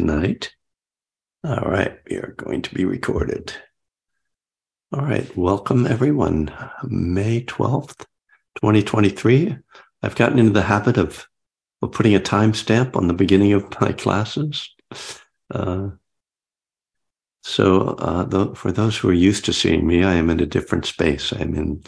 tonight. 0.00 0.54
All 1.44 1.68
right, 1.70 1.98
we 2.08 2.16
are 2.16 2.34
going 2.38 2.62
to 2.62 2.74
be 2.74 2.86
recorded. 2.86 3.52
All 4.94 5.02
right, 5.02 5.36
welcome 5.36 5.86
everyone. 5.86 6.50
May 6.84 7.42
12th, 7.42 8.06
2023. 8.56 9.58
I've 10.02 10.14
gotten 10.14 10.38
into 10.38 10.52
the 10.52 10.62
habit 10.62 10.96
of, 10.96 11.26
of 11.82 11.92
putting 11.92 12.14
a 12.14 12.20
timestamp 12.20 12.96
on 12.96 13.08
the 13.08 13.14
beginning 13.14 13.52
of 13.52 13.78
my 13.78 13.92
classes. 13.92 14.74
Uh, 15.50 15.90
so, 17.42 17.88
uh, 17.98 18.24
the, 18.24 18.54
for 18.54 18.72
those 18.72 18.96
who 18.96 19.10
are 19.10 19.24
used 19.28 19.44
to 19.44 19.52
seeing 19.52 19.86
me, 19.86 20.02
I 20.02 20.14
am 20.14 20.30
in 20.30 20.40
a 20.40 20.46
different 20.46 20.86
space. 20.86 21.30
I'm 21.30 21.54
in 21.54 21.82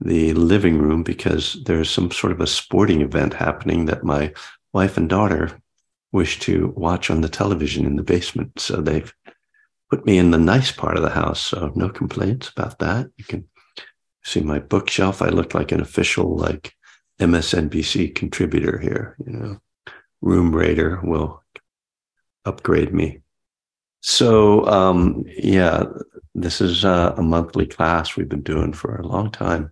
the 0.00 0.32
living 0.32 0.78
room 0.78 1.02
because 1.02 1.62
there's 1.64 1.90
some 1.90 2.10
sort 2.12 2.32
of 2.32 2.40
a 2.40 2.46
sporting 2.46 3.02
event 3.02 3.34
happening 3.34 3.84
that 3.86 4.04
my 4.04 4.32
wife 4.72 4.96
and 4.96 5.06
daughter 5.06 5.61
wish 6.12 6.38
to 6.40 6.72
watch 6.76 7.10
on 7.10 7.22
the 7.22 7.28
television 7.28 7.86
in 7.86 7.96
the 7.96 8.02
basement. 8.02 8.60
So 8.60 8.80
they've 8.80 9.12
put 9.90 10.06
me 10.06 10.18
in 10.18 10.30
the 10.30 10.38
nice 10.38 10.70
part 10.70 10.96
of 10.96 11.02
the 11.02 11.10
house. 11.10 11.40
So 11.40 11.72
no 11.74 11.88
complaints 11.88 12.48
about 12.48 12.78
that. 12.78 13.10
You 13.16 13.24
can 13.24 13.48
see 14.24 14.40
my 14.40 14.58
bookshelf. 14.58 15.22
I 15.22 15.28
look 15.28 15.54
like 15.54 15.72
an 15.72 15.80
official, 15.80 16.36
like 16.36 16.74
MSNBC 17.20 18.14
contributor 18.14 18.78
here, 18.78 19.16
you 19.24 19.32
know, 19.32 19.58
Room 20.20 20.54
Rater 20.54 21.00
will 21.02 21.42
upgrade 22.44 22.92
me. 22.92 23.20
So, 24.00 24.66
um, 24.66 25.24
yeah, 25.26 25.84
this 26.34 26.60
is 26.60 26.84
a, 26.84 27.14
a 27.16 27.22
monthly 27.22 27.66
class 27.66 28.16
we've 28.16 28.28
been 28.28 28.42
doing 28.42 28.72
for 28.72 28.96
a 28.96 29.06
long 29.06 29.30
time. 29.30 29.70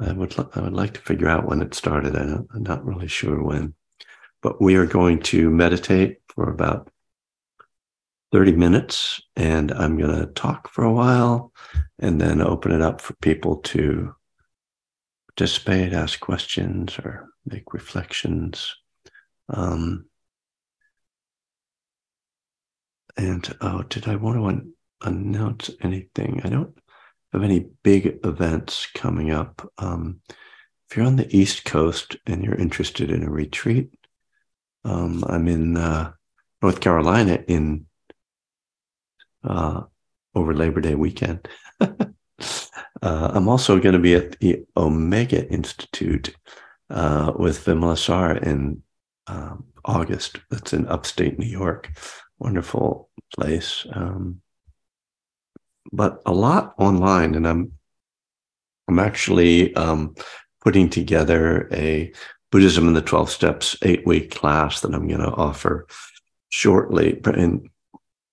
I 0.00 0.12
would, 0.12 0.34
I 0.54 0.60
would 0.60 0.72
like 0.72 0.94
to 0.94 1.00
figure 1.00 1.28
out 1.28 1.46
when 1.46 1.62
it 1.62 1.74
started. 1.74 2.16
I 2.16 2.22
am 2.22 2.46
not 2.54 2.84
really 2.84 3.08
sure 3.08 3.42
when 3.42 3.74
but 4.44 4.60
we 4.60 4.76
are 4.76 4.84
going 4.84 5.18
to 5.18 5.48
meditate 5.48 6.18
for 6.28 6.50
about 6.50 6.90
30 8.30 8.52
minutes 8.52 9.22
and 9.36 9.72
I'm 9.72 9.96
going 9.96 10.14
to 10.14 10.26
talk 10.26 10.68
for 10.68 10.84
a 10.84 10.92
while 10.92 11.50
and 11.98 12.20
then 12.20 12.42
open 12.42 12.70
it 12.70 12.82
up 12.82 13.00
for 13.00 13.14
people 13.22 13.56
to 13.72 14.14
participate, 15.28 15.94
ask 15.94 16.20
questions, 16.20 16.98
or 16.98 17.30
make 17.46 17.72
reflections. 17.72 18.76
Um, 19.48 20.06
and 23.16 23.56
oh, 23.62 23.82
did 23.84 24.08
I 24.08 24.16
want 24.16 24.36
to 24.36 25.08
announce 25.08 25.70
anything? 25.80 26.42
I 26.44 26.50
don't 26.50 26.76
have 27.32 27.42
any 27.42 27.70
big 27.82 28.18
events 28.24 28.88
coming 28.94 29.30
up. 29.30 29.66
Um, 29.78 30.20
if 30.90 30.98
you're 30.98 31.06
on 31.06 31.16
the 31.16 31.34
East 31.34 31.64
Coast 31.64 32.16
and 32.26 32.44
you're 32.44 32.54
interested 32.54 33.10
in 33.10 33.22
a 33.22 33.30
retreat, 33.30 33.90
um, 34.84 35.24
I'm 35.26 35.48
in 35.48 35.76
uh, 35.76 36.12
North 36.62 36.80
Carolina 36.80 37.42
in 37.46 37.86
uh, 39.42 39.82
over 40.34 40.54
Labor 40.54 40.80
Day 40.80 40.94
weekend. 40.94 41.48
uh, 41.80 42.06
I'm 43.02 43.48
also 43.48 43.78
going 43.78 43.94
to 43.94 43.98
be 43.98 44.14
at 44.14 44.38
the 44.40 44.64
Omega 44.76 45.46
Institute 45.48 46.34
uh, 46.90 47.32
with 47.36 47.64
Vimalasara 47.64 48.42
in 48.42 48.82
um, 49.26 49.64
August. 49.84 50.38
That's 50.50 50.72
in 50.72 50.86
upstate 50.88 51.38
New 51.38 51.46
York. 51.46 51.90
Wonderful 52.38 53.08
place. 53.34 53.86
Um, 53.92 54.40
but 55.92 56.22
a 56.26 56.32
lot 56.32 56.74
online, 56.78 57.34
and 57.34 57.46
I'm 57.46 57.72
I'm 58.88 58.98
actually 58.98 59.74
um, 59.74 60.14
putting 60.62 60.90
together 60.90 61.68
a 61.72 62.12
Buddhism 62.54 62.86
in 62.86 62.94
the 62.94 63.02
12 63.02 63.30
Steps 63.30 63.76
eight 63.82 64.06
week 64.06 64.30
class 64.30 64.78
that 64.80 64.94
I'm 64.94 65.08
going 65.08 65.20
to 65.20 65.26
offer 65.26 65.88
shortly. 66.50 67.20
And 67.24 67.68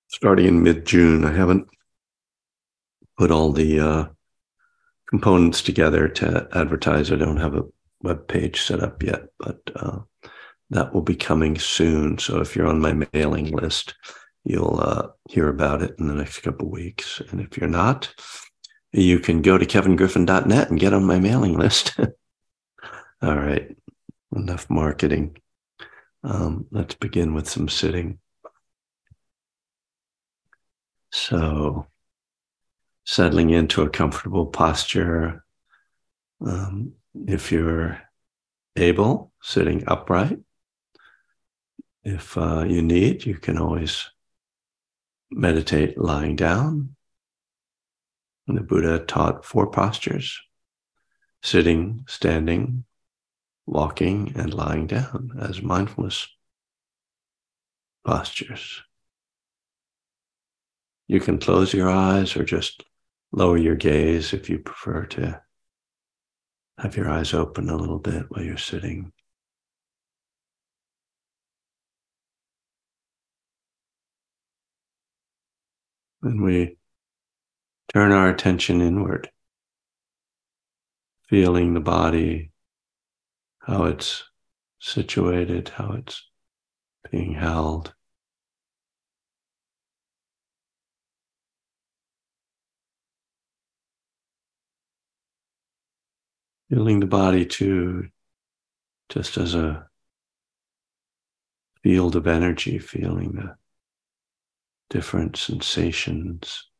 starting 0.09 0.45
in 0.45 0.61
mid 0.61 0.85
June, 0.85 1.25
I 1.25 1.33
haven't 1.33 1.67
put 3.17 3.31
all 3.31 3.51
the 3.51 3.79
uh, 3.79 4.05
components 5.09 5.63
together 5.63 6.07
to 6.07 6.47
advertise. 6.53 7.11
I 7.11 7.15
don't 7.15 7.37
have 7.37 7.55
a 7.55 7.63
web 8.03 8.27
page 8.27 8.61
set 8.61 8.83
up 8.83 9.01
yet, 9.01 9.23
but 9.39 9.59
uh, 9.75 10.01
that 10.69 10.93
will 10.93 11.01
be 11.01 11.15
coming 11.15 11.57
soon. 11.57 12.19
So 12.19 12.41
if 12.41 12.55
you're 12.55 12.67
on 12.67 12.79
my 12.79 12.93
mailing 13.13 13.49
list, 13.49 13.95
you'll 14.43 14.81
uh, 14.81 15.07
hear 15.31 15.49
about 15.49 15.81
it 15.81 15.95
in 15.97 16.07
the 16.07 16.13
next 16.13 16.43
couple 16.43 16.67
of 16.67 16.71
weeks. 16.71 17.23
And 17.31 17.41
if 17.41 17.57
you're 17.57 17.67
not, 17.67 18.13
you 18.91 19.17
can 19.17 19.41
go 19.41 19.57
to 19.57 19.65
kevingriffin.net 19.65 20.69
and 20.69 20.79
get 20.79 20.93
on 20.93 21.05
my 21.05 21.19
mailing 21.19 21.57
list. 21.57 21.99
All 23.23 23.35
right 23.35 23.75
enough 24.35 24.69
marketing. 24.69 25.37
Um, 26.23 26.67
let's 26.71 26.95
begin 26.95 27.33
with 27.33 27.49
some 27.49 27.67
sitting. 27.67 28.19
So, 31.11 31.87
settling 33.05 33.49
into 33.49 33.81
a 33.81 33.89
comfortable 33.89 34.45
posture. 34.45 35.43
Um, 36.45 36.93
if 37.27 37.51
you're 37.51 37.99
able, 38.75 39.31
sitting 39.41 39.83
upright. 39.87 40.39
If 42.03 42.37
uh, 42.37 42.65
you 42.67 42.81
need, 42.81 43.25
you 43.25 43.35
can 43.35 43.57
always 43.57 44.09
meditate 45.29 45.97
lying 45.97 46.35
down. 46.35 46.95
And 48.47 48.57
the 48.57 48.61
Buddha 48.61 48.99
taught 48.99 49.45
four 49.45 49.69
postures 49.69 50.39
sitting, 51.43 52.05
standing, 52.07 52.85
walking 53.65 54.33
and 54.35 54.53
lying 54.53 54.87
down 54.87 55.31
as 55.39 55.61
mindfulness 55.61 56.27
postures. 58.05 58.81
You 61.07 61.19
can 61.19 61.39
close 61.39 61.73
your 61.73 61.89
eyes 61.89 62.35
or 62.35 62.43
just 62.43 62.83
lower 63.31 63.57
your 63.57 63.75
gaze 63.75 64.33
if 64.33 64.49
you 64.49 64.59
prefer 64.59 65.05
to 65.05 65.41
have 66.77 66.95
your 66.97 67.09
eyes 67.09 67.33
open 67.33 67.69
a 67.69 67.75
little 67.75 67.99
bit 67.99 68.25
while 68.29 68.43
you're 68.43 68.57
sitting. 68.57 69.11
And 76.23 76.41
we 76.41 76.77
turn 77.93 78.11
our 78.11 78.29
attention 78.29 78.81
inward, 78.81 79.31
feeling 81.27 81.73
the 81.73 81.79
body 81.79 82.50
how 83.61 83.85
it's 83.85 84.23
situated, 84.79 85.69
how 85.69 85.93
it's 85.93 86.27
being 87.11 87.33
held. 87.33 87.93
Feeling 96.69 97.01
the 97.01 97.05
body 97.05 97.45
too, 97.45 98.09
just 99.09 99.37
as 99.37 99.55
a 99.55 99.87
field 101.83 102.15
of 102.15 102.27
energy, 102.27 102.79
feeling 102.79 103.33
the 103.33 103.55
different 104.89 105.35
sensations. 105.35 106.70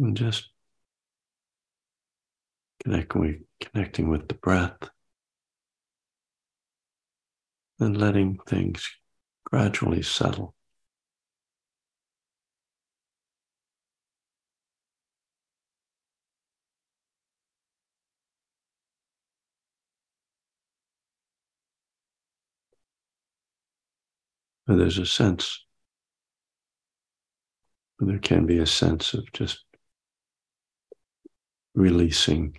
And 0.00 0.16
just 0.16 0.48
connecting, 2.82 3.44
connecting 3.60 4.08
with 4.08 4.28
the 4.28 4.34
breath 4.34 4.88
and 7.78 7.98
letting 7.98 8.38
things 8.46 8.88
gradually 9.44 10.00
settle. 10.02 10.54
there's 24.66 24.98
a 24.98 25.04
sense, 25.04 25.64
there 27.98 28.20
can 28.20 28.46
be 28.46 28.58
a 28.58 28.66
sense 28.66 29.14
of 29.14 29.30
just 29.32 29.64
releasing, 31.80 32.58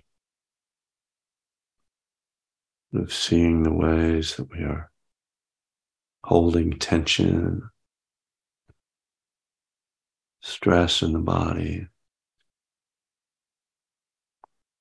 of 2.92 3.12
seeing 3.12 3.62
the 3.62 3.72
ways 3.72 4.36
that 4.36 4.50
we 4.50 4.58
are 4.58 4.90
holding 6.24 6.78
tension, 6.78 7.70
stress 10.40 11.02
in 11.02 11.12
the 11.12 11.18
body. 11.18 11.86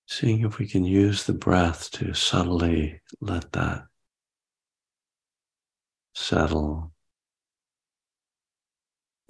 Seeing 0.08 0.42
if 0.42 0.58
we 0.58 0.68
can 0.68 0.84
use 0.84 1.24
the 1.24 1.34
breath 1.34 1.90
to 1.92 2.14
subtly 2.14 3.02
let 3.22 3.54
that 3.54 3.86
settle, 6.14 6.92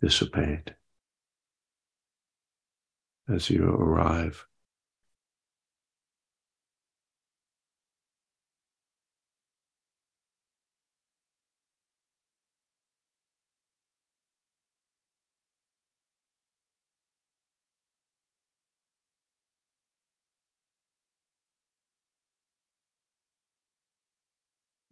dissipate 0.02 0.74
as 3.30 3.50
you 3.52 3.64
arrive 3.64 4.48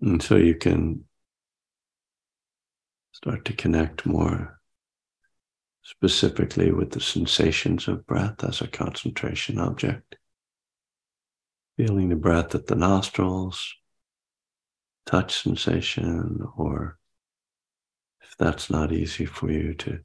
And 0.02 0.22
so 0.22 0.38
you 0.38 0.56
can 0.56 1.06
start 3.12 3.46
to 3.46 3.54
connect 3.54 4.06
more 4.06 4.60
specifically 5.82 6.72
with 6.72 6.92
the 6.92 7.02
sensations 7.02 7.88
of 7.88 8.06
breath 8.06 8.44
as 8.44 8.62
a 8.62 8.68
concentration 8.68 9.60
object. 9.60 10.16
Feeling 11.78 12.10
the 12.10 12.16
breath 12.16 12.56
at 12.56 12.68
the 12.68 12.76
nostrils, 12.76 13.74
touch 15.06 15.42
sensation, 15.42 16.46
or 16.56 16.98
if 18.22 18.36
that's 18.38 18.70
not 18.70 18.92
easy 18.92 19.26
for 19.26 19.52
you, 19.52 19.74
to 19.74 20.00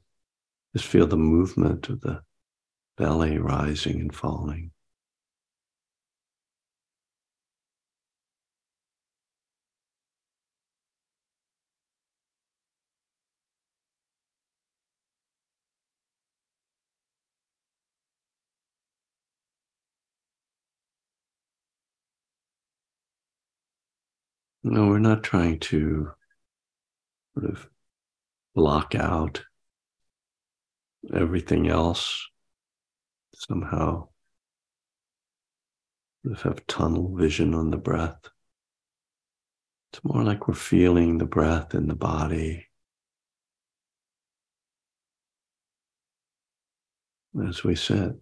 just 0.73 0.87
feel 0.87 1.07
the 1.07 1.17
movement 1.17 1.89
of 1.89 2.01
the 2.01 2.21
belly 2.97 3.37
rising 3.37 4.01
and 4.01 4.15
falling. 4.15 4.71
No, 24.67 24.87
we're 24.87 24.97
not 24.97 25.21
trying 25.21 25.59
to 25.59 26.09
sort 27.35 27.51
of 27.51 27.69
block 28.55 28.95
out 28.95 29.43
everything 31.13 31.67
else, 31.67 32.27
somehow 33.35 34.07
sort 36.23 36.41
have 36.41 36.65
tunnel 36.65 37.15
vision 37.15 37.53
on 37.53 37.69
the 37.69 37.77
breath. 37.77 38.17
It's 39.93 40.03
more 40.03 40.23
like 40.23 40.47
we're 40.47 40.55
feeling 40.55 41.19
the 41.19 41.25
breath 41.25 41.75
in 41.75 41.87
the 41.87 41.95
body. 41.95 42.65
As 47.47 47.63
we 47.63 47.75
sit, 47.75 48.13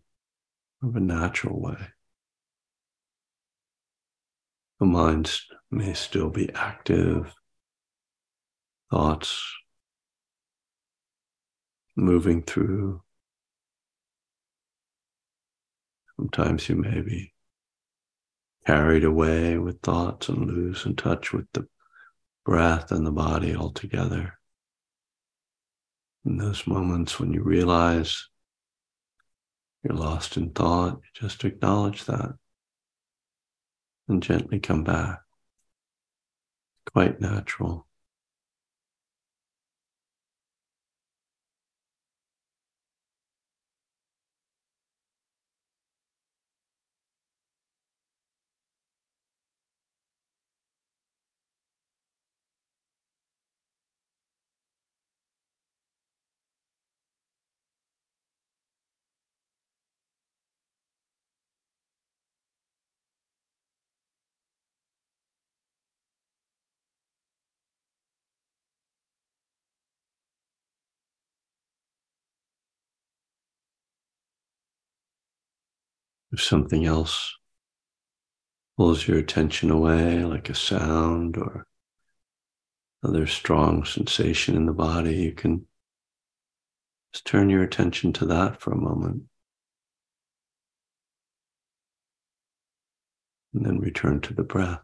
of 0.83 0.95
a 0.97 0.99
natural 0.99 1.61
way. 1.61 1.92
The 4.83 4.89
mind 4.89 5.31
may 5.71 5.93
still 5.93 6.29
be 6.29 6.51
active, 6.53 7.33
thoughts 8.91 9.41
moving 11.95 12.43
through. 12.43 13.01
Sometimes 16.17 16.67
you 16.67 16.75
may 16.75 16.99
be 16.99 17.31
carried 18.67 19.05
away 19.05 19.57
with 19.57 19.79
thoughts 19.79 20.27
and 20.27 20.47
lose 20.47 20.85
in 20.85 20.97
touch 20.97 21.31
with 21.31 21.45
the 21.53 21.65
breath 22.43 22.91
and 22.91 23.07
the 23.07 23.11
body 23.11 23.55
altogether. 23.55 24.37
In 26.25 26.35
those 26.35 26.67
moments 26.67 27.21
when 27.21 27.31
you 27.31 27.41
realize 27.41 28.27
you're 29.81 29.95
lost 29.95 30.35
in 30.35 30.49
thought, 30.49 30.99
just 31.13 31.45
acknowledge 31.45 32.03
that 32.03 32.33
and 34.07 34.21
gently 34.21 34.59
come 34.59 34.83
back. 34.83 35.21
Quite 36.91 37.21
natural. 37.21 37.87
If 76.33 76.41
something 76.41 76.83
else 76.83 77.37
pulls 78.75 79.07
your 79.07 79.19
attention 79.19 79.69
away, 79.69 80.25
like 80.25 80.49
a 80.49 80.55
sound 80.55 81.37
or 81.37 81.67
other 83.03 83.27
strong 83.27 83.85
sensation 83.85 84.55
in 84.55 84.65
the 84.65 84.73
body, 84.73 85.15
you 85.15 85.33
can 85.33 85.67
just 87.13 87.25
turn 87.25 87.51
your 87.51 87.61
attention 87.61 88.13
to 88.13 88.25
that 88.25 88.59
for 88.59 88.71
a 88.71 88.81
moment. 88.81 89.25
And 93.53 93.63
then 93.63 93.77
return 93.77 94.19
to 94.21 94.33
the 94.33 94.41
breath. 94.41 94.81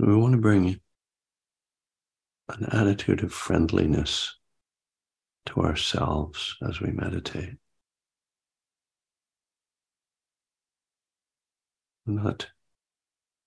We 0.00 0.16
want 0.16 0.32
to 0.32 0.38
bring 0.38 0.80
an 2.48 2.64
attitude 2.72 3.22
of 3.22 3.34
friendliness 3.34 4.34
to 5.44 5.60
ourselves 5.60 6.56
as 6.66 6.80
we 6.80 6.90
meditate. 6.90 7.58
Not 12.06 12.48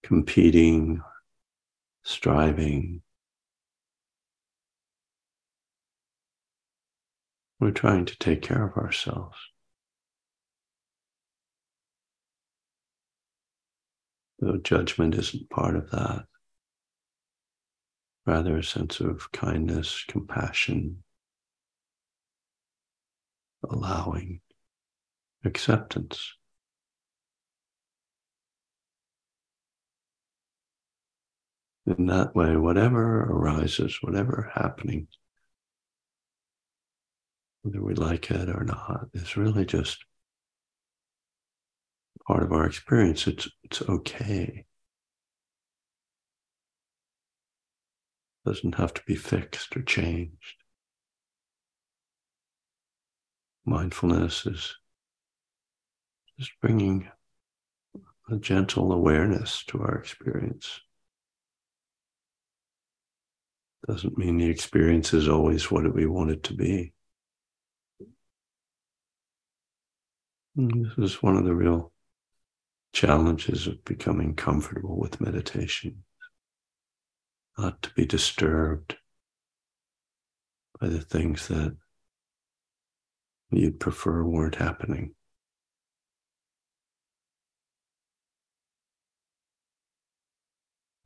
competing, 0.04 1.02
striving. 2.04 3.02
We're 7.60 7.72
trying 7.72 8.06
to 8.06 8.18
take 8.20 8.44
care 8.44 8.64
of 8.68 8.78
ourselves. 8.78 9.38
Though 14.38 14.58
judgment 14.58 15.16
isn't 15.16 15.50
part 15.50 15.76
of 15.76 15.90
that 15.90 16.26
rather 18.26 18.58
a 18.58 18.64
sense 18.64 19.00
of 19.00 19.32
kindness, 19.32 20.04
compassion, 20.08 21.04
allowing, 23.70 24.42
acceptance. 25.46 26.34
In 31.86 32.08
that 32.08 32.34
way, 32.36 32.56
whatever 32.56 33.24
arises, 33.24 34.00
whatever 34.02 34.52
happening, 34.54 35.08
whether 37.62 37.82
we 37.82 37.94
like 37.94 38.32
it 38.32 38.48
or 38.50 38.64
not, 38.64 39.08
is 39.14 39.36
really 39.36 39.66
just 39.66 40.06
part 42.28 42.44
of 42.44 42.52
our 42.52 42.66
experience. 42.66 43.28
It's 43.28 43.50
it's 43.64 43.82
okay. 43.82 44.66
Doesn't 48.46 48.76
have 48.76 48.94
to 48.94 49.02
be 49.06 49.16
fixed 49.16 49.76
or 49.76 49.82
changed. 49.82 50.56
Mindfulness 53.66 54.46
is 54.46 54.76
just 56.38 56.52
bringing 56.62 57.10
a 58.30 58.38
gentle 58.38 58.92
awareness 58.92 59.64
to 59.66 59.80
our 59.80 59.96
experience. 59.96 60.82
Doesn't 63.88 64.18
mean 64.18 64.38
the 64.38 64.50
experience 64.50 65.14
is 65.14 65.28
always 65.28 65.70
what 65.70 65.94
we 65.94 66.06
want 66.06 66.32
it 66.32 66.44
to 66.44 66.54
be. 66.54 66.94
And 70.56 70.86
this 70.86 71.12
is 71.12 71.24
one 71.24 71.36
of 71.36 71.46
the 71.46 71.56
real 71.56 71.92
challenges 72.94 73.68
of 73.68 73.84
becoming 73.84 74.36
comfortable 74.36 74.98
with 74.98 75.20
meditation. 75.20 76.04
Not 77.58 77.82
to 77.84 77.90
be 77.94 78.06
disturbed 78.06 78.98
by 80.80 80.88
the 80.88 81.02
things 81.02 81.48
that 81.48 81.76
you'd 83.52 83.80
prefer 83.80 84.24
weren't 84.24 84.56
happening. 84.56 85.14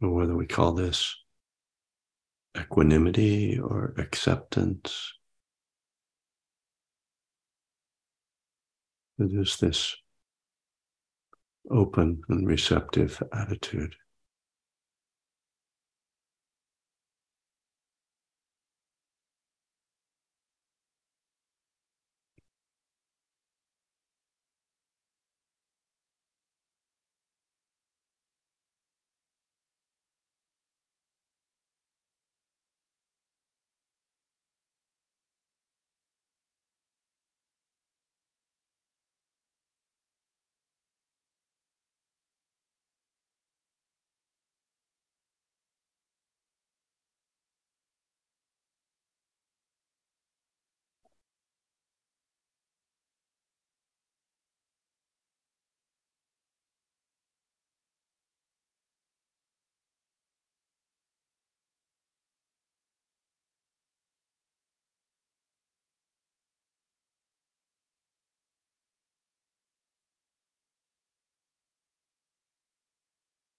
Or 0.01 0.12
whether 0.12 0.36
we 0.36 0.46
call 0.46 0.74
this 0.74 1.16
equanimity 2.58 3.60
or 3.60 3.94
acceptance. 3.98 5.13
It 9.20 9.34
is 9.34 9.58
this 9.58 9.96
open 11.70 12.22
and 12.30 12.48
receptive 12.48 13.22
attitude. 13.34 13.96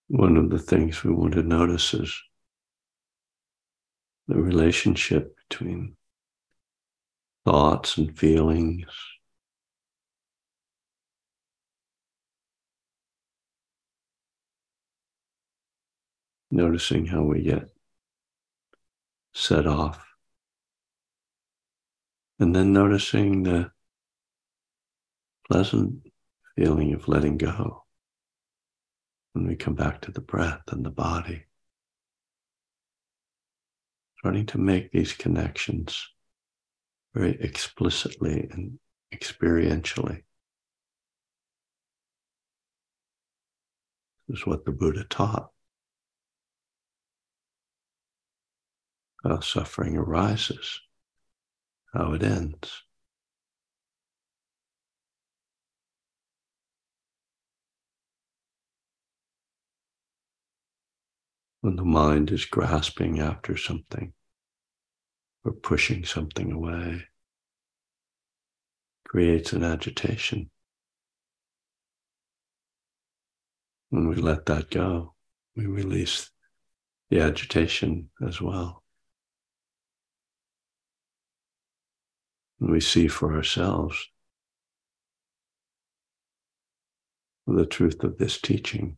One 0.09 0.39
of 0.39 0.49
the 0.49 0.59
things 0.59 1.05
we 1.05 1.13
want 1.13 1.35
to 1.35 1.43
notice 1.43 1.93
is 1.93 2.23
the 4.27 4.37
relationship 4.37 5.37
between 5.49 5.97
thoughts 7.45 7.99
and 7.99 8.19
feelings. 8.19 8.87
Noticing 16.51 17.05
how 17.05 17.23
we 17.23 17.43
get 17.43 17.69
set 19.35 19.67
off. 19.67 20.03
And 22.41 22.57
then 22.57 22.73
noticing 22.73 23.43
the 23.43 23.71
pleasant 25.51 26.11
feeling 26.57 26.95
of 26.95 27.09
letting 27.09 27.37
go 27.37 27.85
when 29.39 29.47
we 29.47 29.55
come 29.55 29.75
back 29.75 30.01
to 30.01 30.11
the 30.11 30.21
breath 30.21 30.63
and 30.73 30.85
the 30.85 30.91
body. 30.91 31.45
Starting 34.19 34.47
to 34.47 34.59
make 34.59 34.91
these 34.91 35.13
connections 35.13 36.09
very 37.15 37.39
explicitly 37.41 38.49
and 38.51 38.81
experientially. 39.15 40.25
This 44.27 44.41
is 44.41 44.47
what 44.47 44.65
the 44.65 44.73
Buddha 44.73 45.05
taught. 45.05 45.53
How 49.23 49.39
suffering 49.39 49.97
arises, 49.97 50.81
how 51.95 52.13
it 52.15 52.25
ends. 52.25 52.83
When 61.69 61.77
the 61.77 61.85
mind 61.85 62.31
is 62.31 62.47
grasping 62.47 63.21
after 63.21 63.55
something 63.55 64.15
or 65.45 65.53
pushing 65.53 66.03
something 66.03 66.51
away, 66.51 67.03
creates 69.05 69.53
an 69.53 69.63
agitation. 69.63 70.49
When 73.91 74.09
we 74.09 74.15
let 74.15 74.47
that 74.47 74.71
go, 74.71 75.13
we 75.57 75.67
release 75.67 76.31
the 77.11 77.21
agitation 77.21 78.09
as 78.27 78.41
well. 78.41 78.83
And 82.63 82.71
we 82.71 82.81
see 82.81 83.09
for 83.09 83.37
ourselves 83.37 84.09
the 87.47 87.67
truth 87.67 88.03
of 88.05 88.17
this 88.17 88.41
teaching 88.41 88.97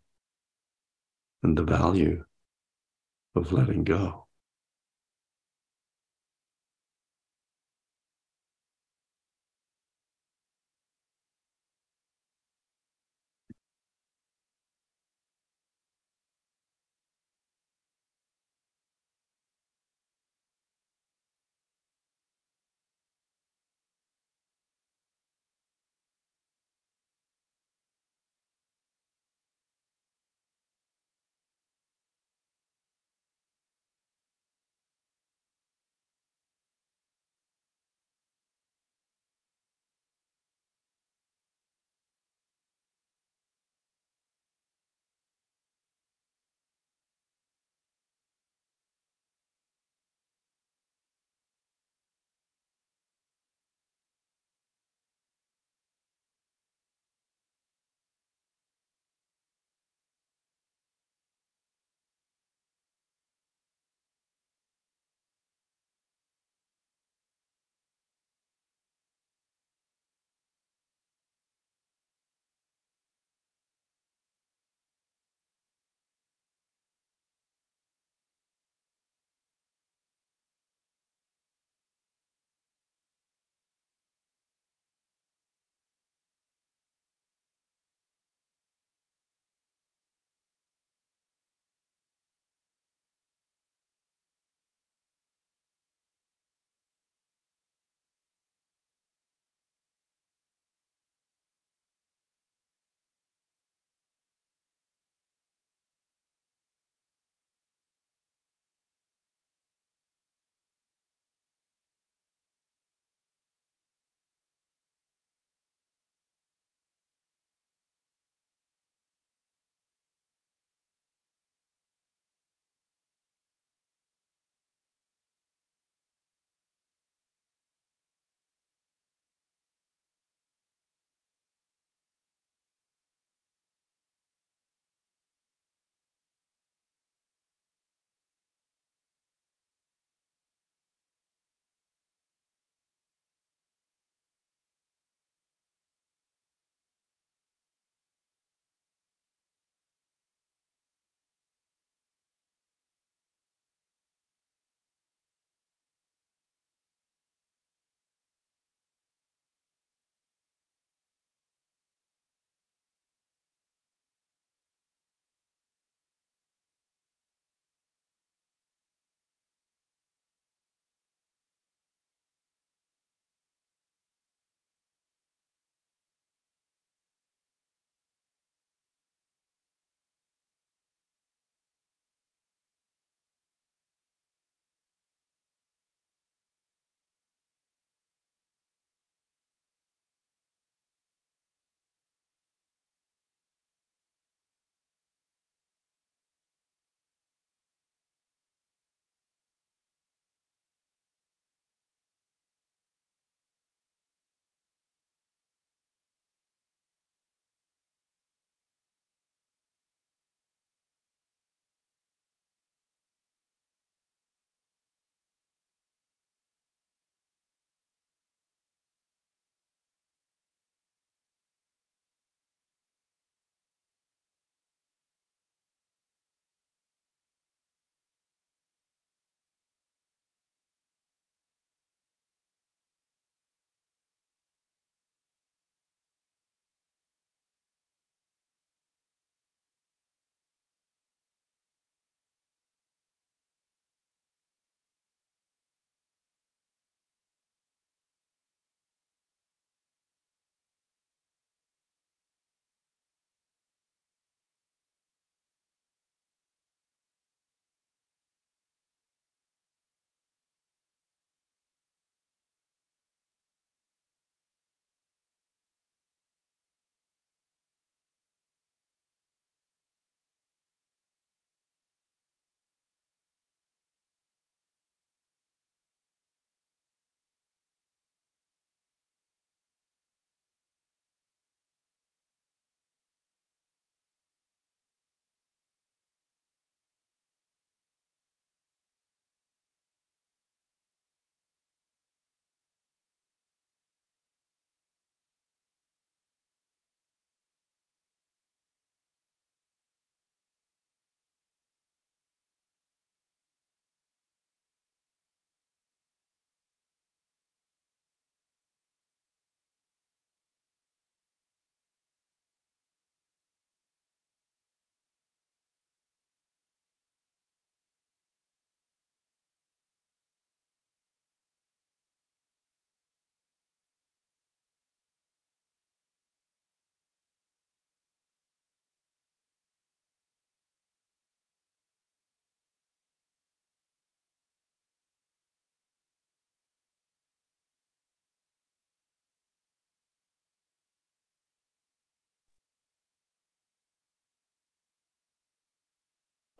and 1.42 1.58
the 1.58 1.64
value 1.64 2.22
of 3.34 3.52
letting 3.52 3.84
go. 3.84 4.26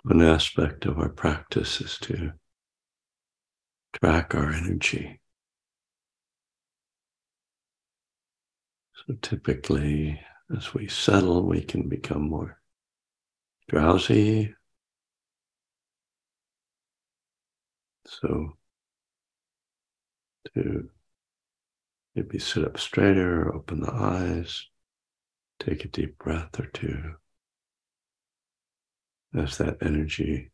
One 0.02 0.22
aspect 0.22 0.86
of 0.86 0.98
our 0.98 1.10
practice 1.10 1.82
is 1.82 1.98
to 1.98 2.32
track 3.92 4.34
our 4.34 4.50
energy. 4.50 5.20
So 8.94 9.14
typically, 9.20 10.18
as 10.56 10.72
we 10.72 10.88
settle, 10.88 11.46
we 11.46 11.60
can 11.60 11.88
become 11.88 12.30
more 12.30 12.58
drowsy. 13.68 14.54
So 18.06 18.56
to 20.54 20.88
maybe 22.14 22.38
sit 22.38 22.64
up 22.64 22.80
straighter, 22.80 23.54
open 23.54 23.80
the 23.82 23.92
eyes, 23.92 24.66
take 25.58 25.84
a 25.84 25.88
deep 25.88 26.16
breath 26.16 26.58
or 26.58 26.66
two 26.66 27.16
as 29.34 29.58
that 29.58 29.78
energy 29.80 30.50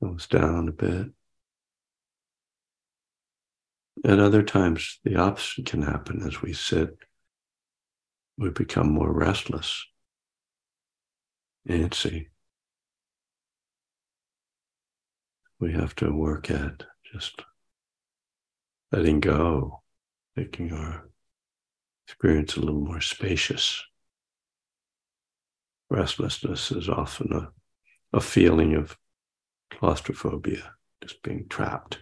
goes 0.00 0.26
down 0.26 0.68
a 0.68 0.72
bit. 0.72 1.06
At 4.04 4.18
other 4.18 4.42
times, 4.42 4.98
the 5.04 5.16
opposite 5.16 5.66
can 5.66 5.82
happen 5.82 6.22
as 6.26 6.40
we 6.40 6.52
sit. 6.52 6.96
We 8.38 8.50
become 8.50 8.90
more 8.90 9.12
restless, 9.12 9.84
antsy. 11.68 12.28
We 15.58 15.72
have 15.72 15.94
to 15.96 16.10
work 16.10 16.50
at 16.50 16.84
just 17.12 17.42
letting 18.90 19.20
go, 19.20 19.82
making 20.34 20.72
our 20.72 21.10
experience 22.06 22.56
a 22.56 22.60
little 22.60 22.80
more 22.80 23.02
spacious. 23.02 23.84
Restlessness 25.90 26.70
is 26.70 26.88
often 26.88 27.32
a, 27.32 27.50
a 28.16 28.20
feeling 28.20 28.76
of 28.76 28.96
claustrophobia, 29.70 30.74
just 31.02 31.20
being 31.22 31.48
trapped. 31.48 31.98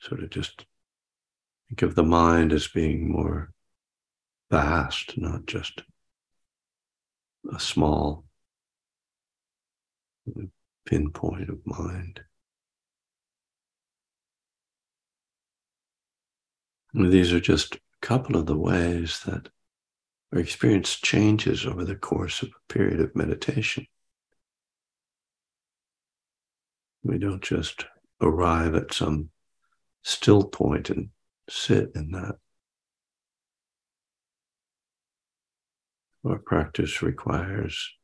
So 0.00 0.16
to 0.16 0.26
just 0.26 0.66
think 1.68 1.82
of 1.82 1.94
the 1.94 2.02
mind 2.02 2.52
as 2.52 2.66
being 2.66 3.10
more 3.10 3.52
vast, 4.50 5.16
not 5.16 5.46
just 5.46 5.82
a 7.52 7.60
small 7.60 8.24
pinpoint 10.84 11.48
of 11.48 11.64
mind. 11.64 12.20
These 16.92 17.32
are 17.32 17.40
just 17.40 17.76
a 17.76 17.78
couple 18.00 18.36
of 18.36 18.46
the 18.46 18.56
ways 18.56 19.20
that 19.26 19.48
our 20.36 20.42
experience 20.42 20.96
changes 20.96 21.64
over 21.64 21.82
the 21.82 21.96
course 21.96 22.42
of 22.42 22.50
a 22.50 22.72
period 22.72 23.00
of 23.00 23.16
meditation. 23.16 23.86
We 27.02 27.16
don't 27.16 27.42
just 27.42 27.86
arrive 28.20 28.74
at 28.74 28.92
some 28.92 29.30
still 30.02 30.44
point 30.44 30.90
and 30.90 31.08
sit 31.48 31.92
in 31.94 32.10
that. 32.10 32.34
Our 36.22 36.38
practice 36.38 37.00
requires 37.00 37.94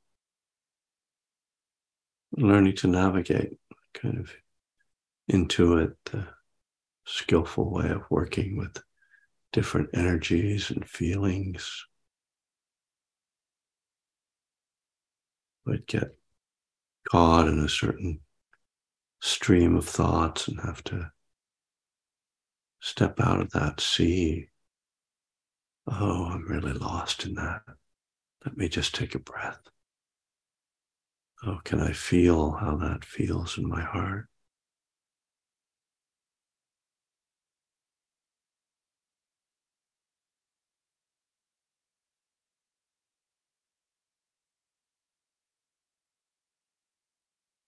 learning 2.38 2.76
to 2.76 2.88
navigate, 2.88 3.58
kind 3.92 4.16
of 4.20 4.32
intuit 5.30 5.96
the 6.06 6.28
skillful 7.04 7.70
way 7.70 7.90
of 7.90 8.04
working 8.08 8.56
with 8.56 8.78
different 9.52 9.90
energies 9.92 10.70
and 10.70 10.88
feelings. 10.88 11.84
But 15.64 15.86
get 15.86 16.16
caught 17.08 17.48
in 17.48 17.58
a 17.58 17.68
certain 17.68 18.20
stream 19.20 19.76
of 19.76 19.88
thoughts 19.88 20.48
and 20.48 20.60
have 20.60 20.82
to 20.84 21.12
step 22.80 23.20
out 23.20 23.40
of 23.40 23.50
that 23.52 23.80
sea. 23.80 24.48
Oh, 25.86 26.26
I'm 26.26 26.46
really 26.48 26.72
lost 26.72 27.24
in 27.24 27.34
that. 27.34 27.62
Let 28.44 28.56
me 28.56 28.68
just 28.68 28.94
take 28.94 29.14
a 29.14 29.20
breath. 29.20 29.60
Oh, 31.44 31.60
can 31.64 31.80
I 31.80 31.92
feel 31.92 32.52
how 32.52 32.76
that 32.76 33.04
feels 33.04 33.58
in 33.58 33.68
my 33.68 33.82
heart? 33.82 34.28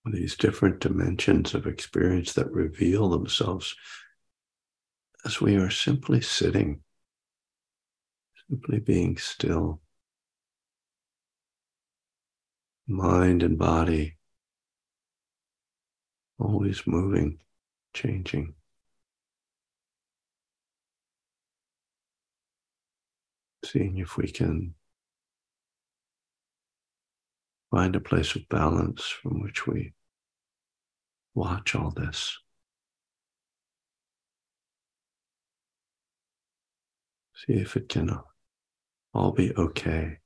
These 0.07 0.37
different 0.37 0.81
dimensions 0.81 1.55
of 1.55 1.67
experience 1.67 2.35
that 2.35 2.53
reveal 2.53 3.09
themselves 3.09 3.75
as 5.25 5.41
we 5.41 5.57
are 5.57 5.71
simply 5.71 6.21
sitting, 6.21 6.81
simply 8.49 8.81
being 8.81 9.17
still. 9.17 9.81
Mind 12.87 13.43
and 13.43 13.59
body 13.59 14.19
always 16.39 16.87
moving, 16.87 17.39
changing. 17.95 18.55
Seeing 23.65 23.97
if 23.97 24.19
we 24.19 24.31
can 24.31 24.75
find 27.75 27.97
a 27.97 28.01
place 28.01 28.37
of 28.37 28.49
balance 28.49 29.05
from 29.05 29.43
which 29.43 29.67
we 29.67 29.93
watch 31.35 31.75
all 31.75 31.91
this. 31.91 32.39
See 37.35 37.55
if 37.55 37.77
it 37.77 37.89
can 37.89 38.17
all 39.13 39.33
be 39.33 39.53
okay. 39.57 40.19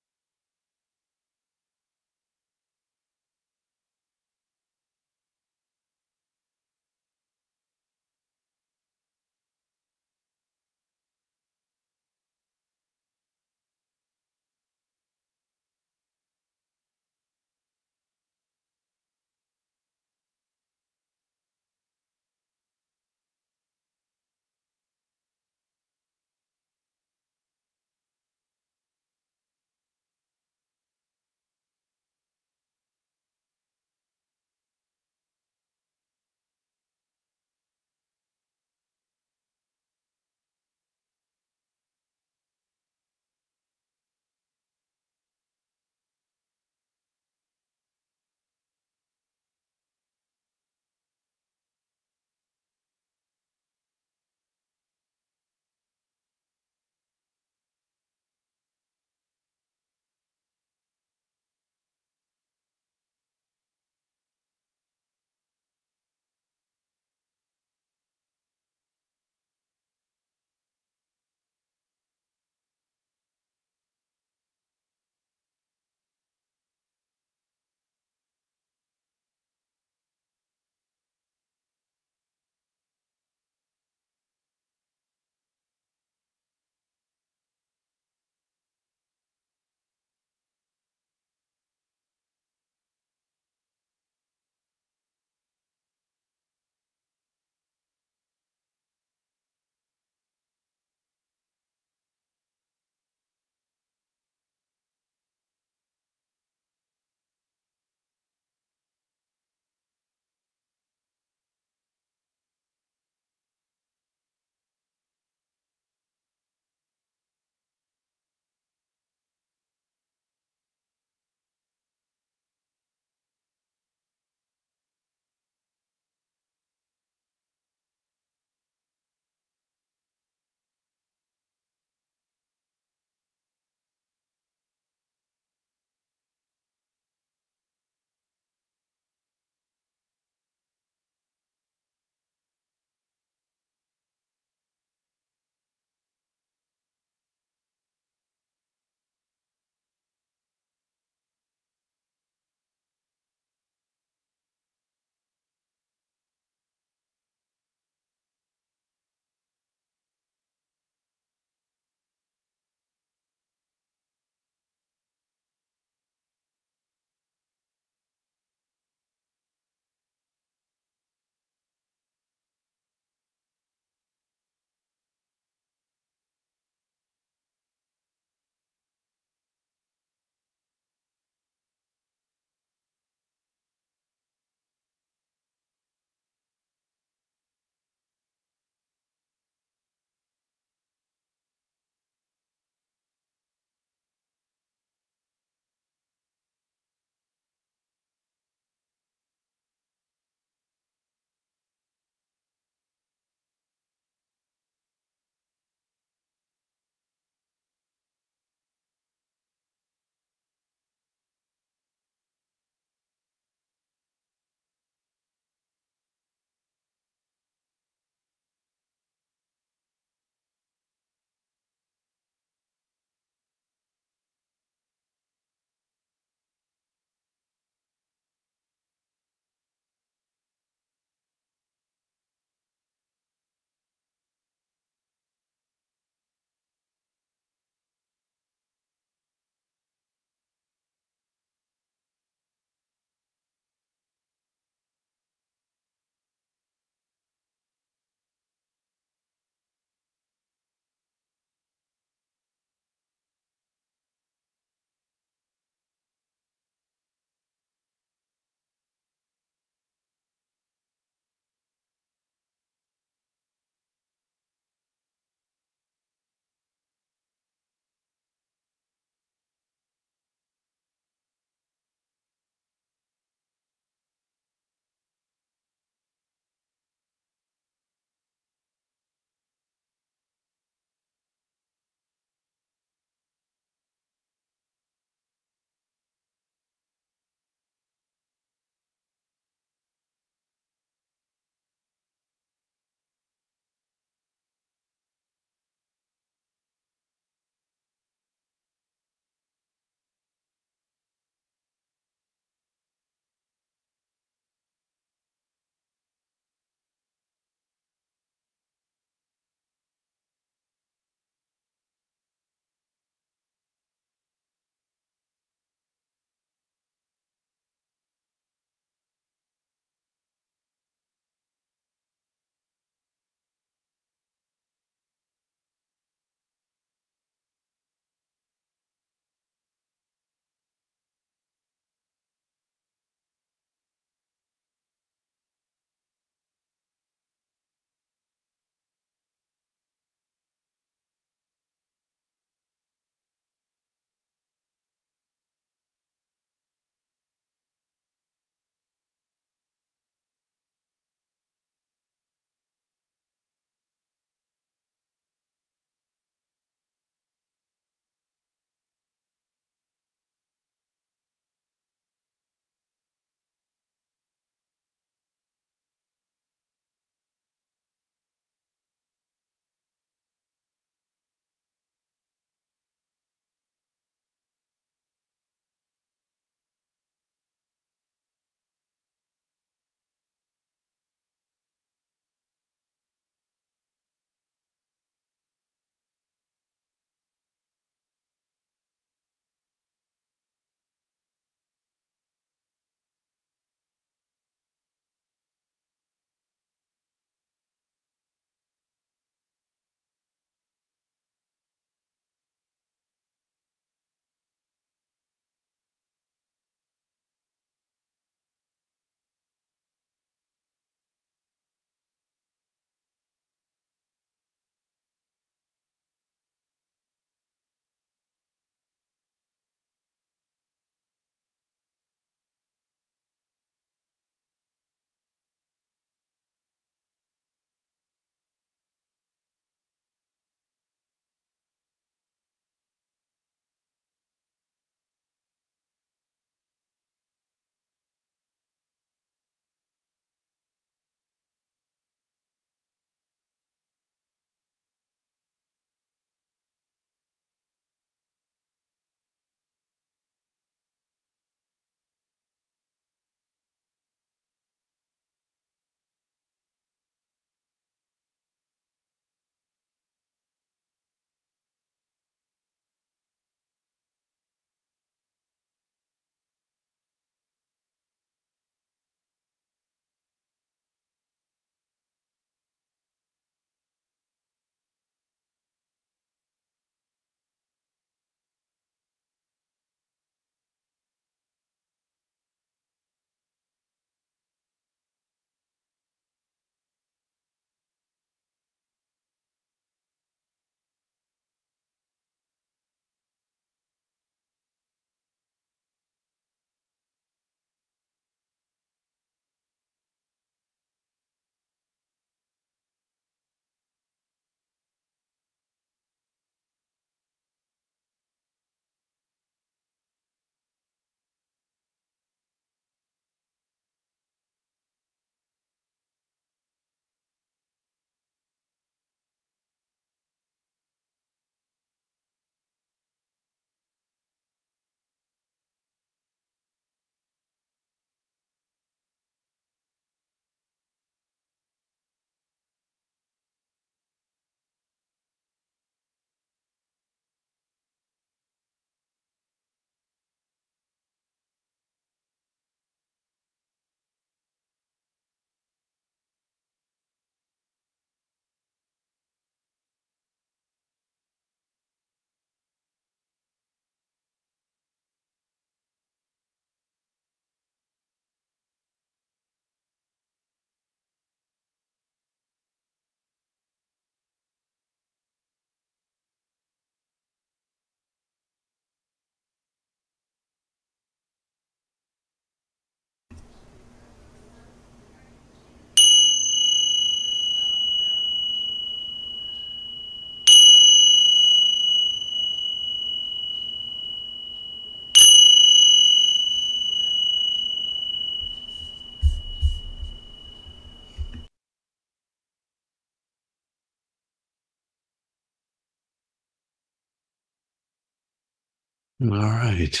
All 599.22 599.28
right. 599.28 600.00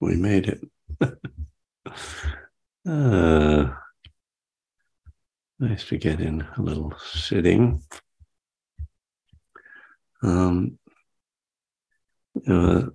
We 0.00 0.16
made 0.16 0.48
it. 0.48 0.60
uh, 2.86 3.72
nice 5.58 5.88
to 5.88 5.96
get 5.96 6.20
in 6.20 6.46
a 6.58 6.60
little 6.60 6.92
sitting. 6.98 7.82
Um, 10.22 10.78
know, 12.46 12.90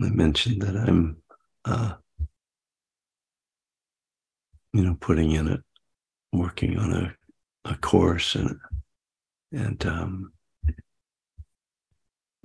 I 0.00 0.10
mentioned 0.10 0.62
that 0.62 0.76
I'm, 0.76 1.16
uh, 1.64 1.94
you 4.72 4.84
know, 4.84 4.96
putting 5.00 5.32
in 5.32 5.48
it, 5.48 5.60
working 6.32 6.78
on 6.78 6.92
a, 6.92 7.16
a 7.64 7.74
course 7.78 8.36
and, 8.36 8.60
and, 9.50 9.84
um, 9.86 10.32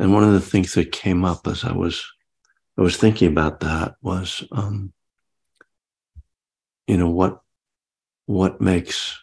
and 0.04 0.14
one 0.14 0.26
of 0.26 0.34
the 0.34 0.42
things 0.42 0.74
that 0.74 0.92
came 0.92 1.24
up 1.24 1.48
as 1.48 1.64
I 1.64 1.72
was 1.72 2.06
I 2.78 2.82
was 2.82 2.98
thinking 2.98 3.30
about 3.30 3.62
that 3.62 3.96
was 4.02 4.44
um, 4.52 4.92
you 6.88 6.98
know 6.98 7.10
what 7.10 7.40
what 8.26 8.60
makes 8.60 9.18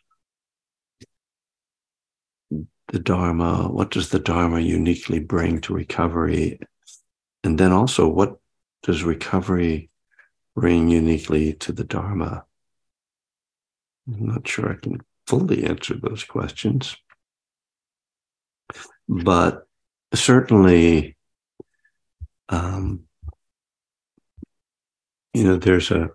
the 2.88 2.99
Dharma, 2.99 3.69
what 3.69 3.90
does 3.90 4.09
the 4.09 4.19
Dharma 4.19 4.59
uniquely 4.61 5.19
bring 5.19 5.61
to 5.61 5.75
recovery? 5.75 6.59
And 7.45 7.59
then 7.59 7.73
also 7.73 8.09
what 8.09 8.38
does 8.83 9.05
recovery 9.05 9.90
bring 10.57 10.88
uniquely 10.88 11.53
to 11.55 11.73
the 11.73 11.85
Dharma? 11.85 12.47
I'm 14.09 14.27
not 14.27 14.49
sure 14.49 14.73
I 14.73 14.77
can 14.77 15.03
fully 15.27 15.64
answer 15.64 15.95
those 15.95 16.25
questions. 16.25 16.97
But 19.07 19.66
certainly, 20.14 21.16
um, 22.49 23.05
you 25.33 25.44
know, 25.44 25.57
there's 25.57 25.90
a 25.90 26.11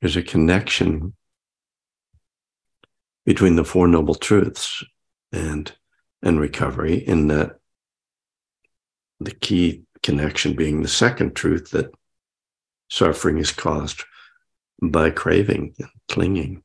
there's 0.00 0.16
a 0.16 0.22
connection 0.22 1.14
between 3.24 3.56
the 3.56 3.64
Four 3.64 3.88
Noble 3.88 4.14
Truths 4.14 4.84
and 5.32 5.70
and 6.22 6.40
recovery, 6.40 6.96
in 6.96 7.28
that 7.28 7.58
the 9.20 9.32
key 9.32 9.82
connection 10.02 10.54
being 10.54 10.82
the 10.82 10.88
second 10.88 11.34
truth 11.34 11.70
that 11.70 11.90
suffering 12.88 13.38
is 13.38 13.52
caused 13.52 14.04
by 14.82 15.10
craving 15.10 15.74
and 15.78 15.88
clinging. 16.08 16.62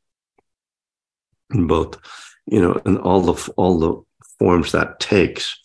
And 1.49 1.67
both, 1.67 1.97
you 2.45 2.61
know, 2.61 2.82
and 2.86 2.97
all 2.99 3.22
the 3.22 3.51
all 3.57 3.80
the 3.80 4.01
forms 4.39 4.72
that 4.72 4.99
takes 4.99 5.57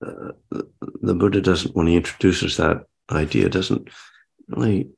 the 0.00 1.14
Buddha 1.14 1.40
doesn't, 1.40 1.74
when 1.74 1.86
he 1.86 1.96
introduces 1.96 2.56
that 2.56 2.84
idea, 3.10 3.48
doesn't 3.48 3.88
really 4.48 4.90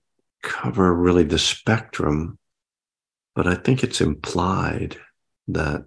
cover 0.42 0.94
really 0.94 1.24
the 1.24 1.38
spectrum, 1.38 2.38
but 3.34 3.46
I 3.46 3.54
think 3.54 3.82
it's 3.82 4.00
implied 4.00 4.96
that, 5.48 5.84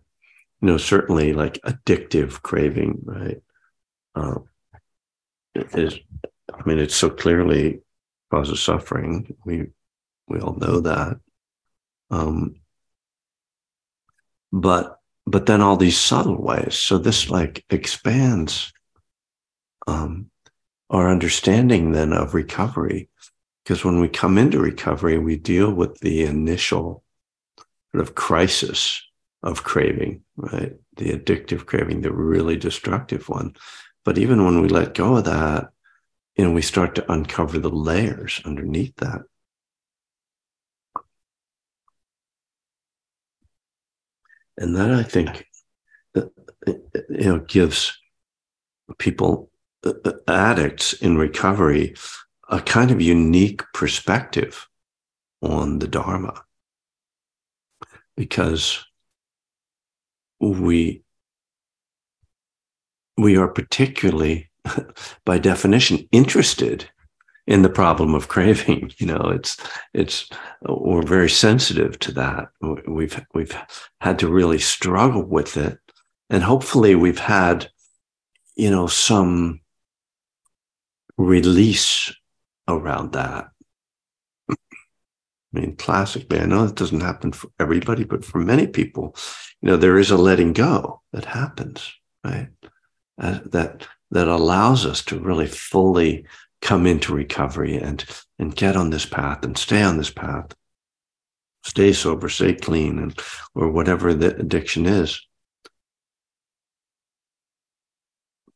you 0.62 0.68
know, 0.68 0.78
certainly 0.78 1.34
like 1.34 1.60
addictive 1.62 2.42
craving, 2.42 3.02
right? 3.04 3.42
Uh, 4.16 4.40
is, 5.56 6.00
I 6.54 6.64
mean, 6.66 6.80
it 6.80 6.92
so 6.92 7.10
clearly 7.10 7.82
causes 8.30 8.62
suffering. 8.62 9.36
We 9.46 9.68
we 10.28 10.40
all 10.40 10.56
know 10.56 10.80
that. 10.82 11.18
Um, 12.10 12.56
but 14.52 14.98
but 15.26 15.46
then 15.46 15.62
all 15.62 15.78
these 15.78 15.98
subtle 15.98 16.42
ways. 16.42 16.76
So 16.76 16.98
this 16.98 17.30
like 17.30 17.66
expands 17.70 18.72
um, 19.88 20.30
our 20.90 21.10
understanding 21.10 21.92
then 21.92 22.14
of 22.14 22.34
recovery. 22.34 23.10
Because 23.64 23.86
when 23.86 24.00
we 24.00 24.10
come 24.10 24.38
into 24.38 24.60
recovery, 24.60 25.18
we 25.18 25.38
deal 25.38 25.72
with 25.72 26.00
the 26.00 26.24
initial 26.24 27.04
sort 27.92 28.02
of 28.02 28.16
crisis 28.16 29.02
of 29.44 29.64
craving, 29.64 30.24
right? 30.36 30.74
The 30.98 31.12
addictive 31.12 31.66
craving, 31.66 32.02
the 32.02 32.12
really 32.12 32.58
destructive 32.58 33.30
one. 33.30 33.56
But 34.04 34.18
even 34.18 34.44
when 34.46 34.62
we 34.62 34.68
let 34.68 34.96
go 34.96 35.18
of 35.18 35.26
that, 35.26 35.70
you 36.36 36.46
know, 36.46 36.52
we 36.52 36.62
start 36.62 36.96
to 36.96 37.12
uncover 37.12 37.60
the 37.60 37.70
layers 37.70 38.42
underneath 38.46 38.96
that. 38.98 39.22
And 44.58 44.76
that 44.76 44.92
I 44.92 45.04
think, 45.04 45.46
you 46.16 46.80
know, 47.10 47.40
gives 47.40 47.98
people 48.98 49.51
Uh, 49.84 50.12
addicts 50.28 50.94
in 50.94 51.18
recovery 51.18 51.96
a 52.50 52.62
kind 52.62 52.92
of 52.92 53.02
unique 53.02 53.64
perspective 53.74 54.68
on 55.42 55.80
the 55.80 55.88
Dharma. 55.88 56.44
Because 58.16 58.86
we 60.40 61.02
we 63.18 63.38
are 63.38 63.48
particularly 63.48 64.52
by 65.26 65.40
definition 65.40 66.08
interested 66.12 66.90
in 67.48 67.64
the 67.64 67.70
problem 67.70 68.14
of 68.14 68.28
craving 68.28 68.92
you 68.98 69.08
know 69.08 69.32
it's 69.34 69.58
it's 69.94 70.30
we're 70.62 71.02
very 71.02 71.30
sensitive 71.30 71.98
to 72.00 72.12
that. 72.12 72.50
We've 72.88 73.20
we've 73.34 73.58
had 74.00 74.20
to 74.20 74.28
really 74.28 74.60
struggle 74.60 75.24
with 75.24 75.58
it. 75.58 75.80
And 76.30 76.44
hopefully 76.44 76.94
we've 76.94 77.20
had 77.20 77.70
you 78.56 78.70
know 78.70 78.86
some 78.86 79.62
release 81.24 82.14
around 82.68 83.14
that. 83.14 83.50
I 84.50 85.60
mean, 85.60 85.76
classically, 85.76 86.40
I 86.40 86.46
know 86.46 86.66
that 86.66 86.76
doesn't 86.76 87.02
happen 87.02 87.34
for 87.34 87.50
everybody, 87.60 88.06
but 88.06 88.24
for 88.24 88.40
many 88.40 88.68
people, 88.68 89.16
you 89.62 89.70
know, 89.70 89.78
there 89.78 89.98
is 89.98 90.12
a 90.12 90.18
letting 90.18 90.54
go 90.54 91.02
that 91.12 91.26
happens, 91.26 91.94
right? 92.24 92.50
Uh, 93.20 93.40
that 93.48 93.88
that 94.12 94.28
allows 94.28 94.86
us 94.86 95.04
to 95.06 95.20
really 95.20 95.48
fully 95.48 96.26
come 96.62 96.86
into 96.86 97.14
recovery 97.14 97.76
and 97.76 98.06
and 98.40 98.56
get 98.56 98.76
on 98.76 98.90
this 98.90 99.06
path 99.06 99.44
and 99.44 99.58
stay 99.58 99.82
on 99.82 99.98
this 99.98 100.10
path, 100.10 100.54
stay 101.64 101.92
sober, 101.92 102.30
stay 102.30 102.54
clean, 102.54 102.98
and 103.00 103.20
or 103.54 103.70
whatever 103.70 104.14
the 104.14 104.36
addiction 104.38 104.86
is. 104.86 105.22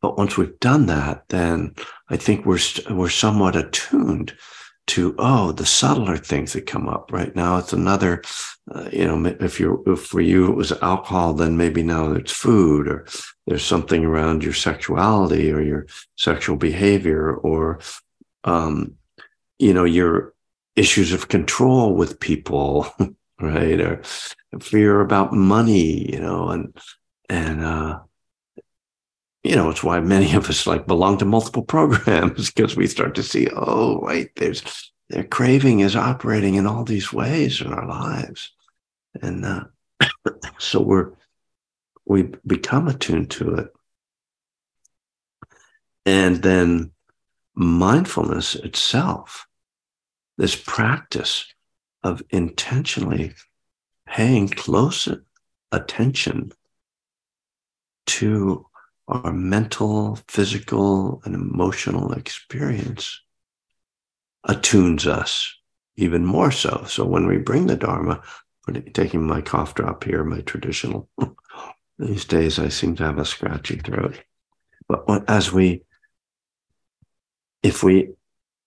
But 0.06 0.20
once 0.20 0.38
we've 0.38 0.60
done 0.60 0.86
that, 0.86 1.30
then 1.30 1.74
I 2.10 2.16
think 2.16 2.46
we're 2.46 2.60
we're 2.92 3.10
somewhat 3.10 3.56
attuned 3.56 4.38
to 4.86 5.16
oh 5.18 5.52
the 5.52 5.66
subtler 5.66 6.16
things 6.16 6.54
that 6.54 6.68
come 6.68 6.88
up. 6.88 7.12
Right 7.12 7.36
now, 7.36 7.58
it's 7.58 7.74
another. 7.74 8.22
Uh, 8.72 8.88
you 8.94 9.04
know, 9.04 9.26
if 9.40 9.60
you're 9.60 9.82
if 9.88 10.02
for 10.02 10.22
you 10.22 10.46
it 10.52 10.56
was 10.56 10.72
alcohol, 10.84 11.34
then 11.34 11.58
maybe 11.58 11.82
now 11.82 12.12
it's 12.12 12.32
food, 12.32 12.88
or 12.88 13.08
there's 13.48 13.66
something 13.66 14.06
around 14.06 14.44
your 14.44 14.54
sexuality 14.54 15.52
or 15.52 15.60
your 15.64 15.88
sexual 16.18 16.56
behavior, 16.56 17.34
or 17.34 17.80
um, 18.44 18.94
you 19.58 19.74
know 19.74 19.86
your 19.86 20.36
issues 20.76 21.14
of 21.14 21.30
control 21.30 21.96
with 21.96 22.20
people, 22.20 22.86
right, 23.42 23.82
or 23.82 24.04
fear 24.62 25.02
about 25.02 25.34
money, 25.34 26.12
you 26.12 26.20
know, 26.20 26.50
and 26.50 26.78
and 27.28 27.64
uh, 27.66 28.02
you 29.46 29.56
know, 29.56 29.70
it's 29.70 29.84
why 29.84 30.00
many 30.00 30.34
of 30.34 30.50
us 30.50 30.66
like 30.66 30.88
belong 30.88 31.20
to 31.20 31.26
multiple 31.26 31.62
programs 31.76 32.52
because 32.52 32.76
we 32.76 32.88
start 32.88 33.14
to 33.16 33.24
see, 33.24 33.48
oh, 33.56 34.00
wait, 34.02 34.36
there's 34.36 34.92
their 35.10 35.24
craving 35.24 35.82
is 35.82 35.96
operating 35.96 36.56
in 36.56 36.66
all 36.66 36.84
these 36.84 37.14
ways 37.14 37.62
in 37.62 37.72
our 37.72 37.88
lives. 37.88 38.52
And 39.22 39.46
uh, 39.46 39.66
so 40.58 40.82
we're, 40.82 41.12
we 42.06 42.32
become 42.46 42.88
attuned 42.88 43.30
to 43.32 43.54
it. 43.56 43.68
And 46.08 46.42
then 46.42 46.92
mindfulness 47.54 48.56
itself, 48.56 49.46
this 50.40 50.56
practice 50.56 51.46
of 52.04 52.24
intentionally 52.32 53.34
paying 54.08 54.48
close 54.48 55.08
attention 55.72 56.52
to 58.08 58.66
our 59.08 59.32
mental, 59.32 60.20
physical, 60.28 61.22
and 61.26 61.36
emotional 61.36 62.14
experience 62.14 63.22
attunes 64.48 65.06
us 65.08 65.56
even 65.98 66.26
more 66.26 66.52
so. 66.52 66.84
So 66.88 67.06
when 67.06 67.28
we 67.28 67.38
bring 67.38 67.68
the 67.68 67.76
Dharma, 67.76 68.22
taking 68.94 69.26
my 69.26 69.42
cough 69.42 69.76
drop 69.76 70.04
here, 70.04 70.24
my 70.24 70.42
traditional, 70.42 71.10
these 72.00 72.26
days 72.26 72.60
I 72.60 72.70
seem 72.70 72.96
to 72.98 73.04
have 73.04 73.20
a 73.20 73.26
scratchy 73.26 73.78
throat. 73.78 74.22
But 74.88 75.30
as 75.30 75.52
we, 75.52 75.84
if 77.64 77.84
we 77.84 78.10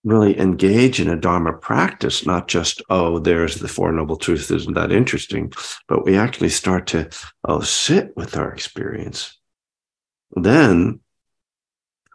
really 0.03 0.39
engage 0.39 0.99
in 0.99 1.09
a 1.09 1.15
Dharma 1.15 1.53
practice, 1.53 2.25
not 2.25 2.47
just, 2.47 2.81
oh, 2.89 3.19
there's 3.19 3.55
the 3.55 3.67
Four 3.67 3.91
Noble 3.91 4.17
Truths, 4.17 4.49
isn't 4.49 4.73
that 4.73 4.91
interesting? 4.91 5.53
But 5.87 6.05
we 6.05 6.17
actually 6.17 6.49
start 6.49 6.87
to, 6.87 7.09
oh, 7.45 7.61
sit 7.61 8.15
with 8.15 8.37
our 8.37 8.51
experience 8.51 9.38
then 10.31 10.99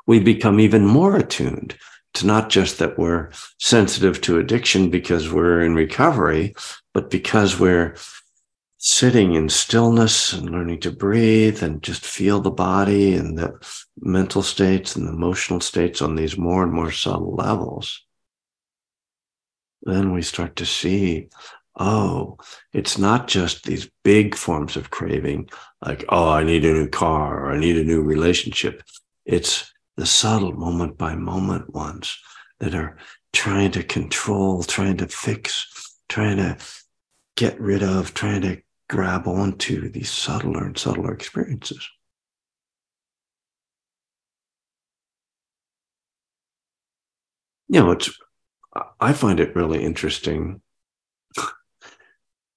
we 0.06 0.20
become 0.20 0.60
even 0.60 0.86
more 0.86 1.16
attuned 1.16 1.76
to 2.14 2.26
not 2.26 2.48
just 2.48 2.78
that 2.78 2.98
we're 2.98 3.30
sensitive 3.58 4.20
to 4.20 4.38
addiction 4.38 4.90
because 4.90 5.32
we're 5.32 5.60
in 5.60 5.74
recovery, 5.74 6.54
but 6.92 7.10
because 7.10 7.58
we're 7.58 7.96
sitting 8.78 9.34
in 9.34 9.48
stillness 9.48 10.32
and 10.34 10.50
learning 10.50 10.78
to 10.78 10.90
breathe 10.90 11.62
and 11.62 11.82
just 11.82 12.04
feel 12.04 12.40
the 12.40 12.50
body 12.50 13.14
and 13.14 13.38
the 13.38 13.52
mental 13.98 14.42
states 14.42 14.94
and 14.94 15.08
the 15.08 15.12
emotional 15.12 15.60
states 15.60 16.02
on 16.02 16.14
these 16.14 16.36
more 16.36 16.62
and 16.62 16.72
more 16.72 16.90
subtle 16.92 17.34
levels. 17.34 18.04
Then 19.82 20.12
we 20.12 20.22
start 20.22 20.56
to 20.56 20.66
see, 20.66 21.28
oh, 21.76 22.38
it's 22.72 22.98
not 22.98 23.28
just 23.28 23.64
these 23.64 23.90
big 24.04 24.34
forms 24.34 24.76
of 24.76 24.90
craving, 24.90 25.48
like, 25.84 26.04
oh, 26.08 26.30
I 26.30 26.44
need 26.44 26.64
a 26.64 26.72
new 26.72 26.88
car 26.88 27.44
or 27.44 27.52
I 27.52 27.58
need 27.58 27.76
a 27.76 27.84
new 27.84 28.02
relationship. 28.02 28.82
It's 29.24 29.72
the 29.96 30.06
subtle 30.06 30.52
moment 30.52 30.98
by 30.98 31.14
moment 31.14 31.72
ones 31.72 32.16
that 32.60 32.74
are 32.74 32.96
trying 33.32 33.72
to 33.72 33.82
control, 33.82 34.62
trying 34.62 34.96
to 34.98 35.08
fix, 35.08 35.66
trying 36.08 36.36
to 36.36 36.56
get 37.36 37.60
rid 37.60 37.82
of, 37.82 38.14
trying 38.14 38.42
to 38.42 38.62
grab 38.88 39.26
onto 39.26 39.90
these 39.90 40.10
subtler 40.10 40.64
and 40.64 40.78
subtler 40.78 41.12
experiences. 41.12 41.88
You 47.68 47.80
know, 47.80 47.90
it's 47.92 48.16
I 49.00 49.12
find 49.12 49.40
it 49.40 49.56
really 49.56 49.82
interesting, 49.82 50.60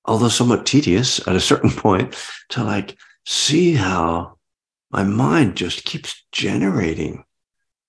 although 0.07 0.29
somewhat 0.29 0.65
tedious 0.65 1.25
at 1.27 1.35
a 1.35 1.41
certain 1.41 1.69
point, 1.85 2.15
to 2.49 2.63
like 2.63 2.97
see 3.25 3.73
how 3.73 4.37
my 4.89 5.03
mind 5.03 5.57
just 5.57 5.83
keeps 5.83 6.25
generating 6.31 7.25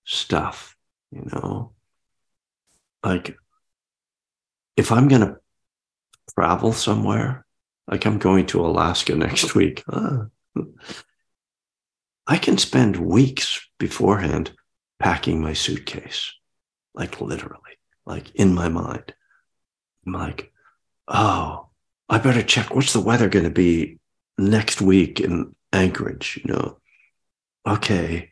stuff, 0.04 0.76
you 1.10 1.22
know? 1.32 1.72
Like, 3.04 3.36
if 4.76 4.90
I'm 4.90 5.08
going 5.08 5.20
to 5.20 5.36
travel 6.34 6.72
somewhere, 6.72 7.46
like 7.86 8.04
I'm 8.04 8.18
going 8.18 8.46
to 8.46 8.66
Alaska 8.66 9.14
next 9.16 9.54
week, 9.54 9.84
uh, 9.88 10.24
I 12.26 12.36
can 12.36 12.58
spend 12.58 12.96
weeks 12.96 13.66
beforehand 13.78 14.52
packing 14.98 15.40
my 15.40 15.52
suitcase, 15.52 16.32
like 16.94 17.20
literally, 17.20 17.78
like 18.04 18.34
in 18.34 18.54
my 18.54 18.68
mind. 18.68 19.14
I'm 20.06 20.12
like, 20.12 20.52
oh, 21.06 21.67
I 22.08 22.18
better 22.18 22.42
check 22.42 22.74
what's 22.74 22.92
the 22.92 23.00
weather 23.00 23.28
going 23.28 23.44
to 23.44 23.50
be 23.50 23.98
next 24.38 24.80
week 24.80 25.20
in 25.20 25.54
Anchorage, 25.72 26.40
you 26.42 26.52
know? 26.52 26.78
Okay, 27.66 28.30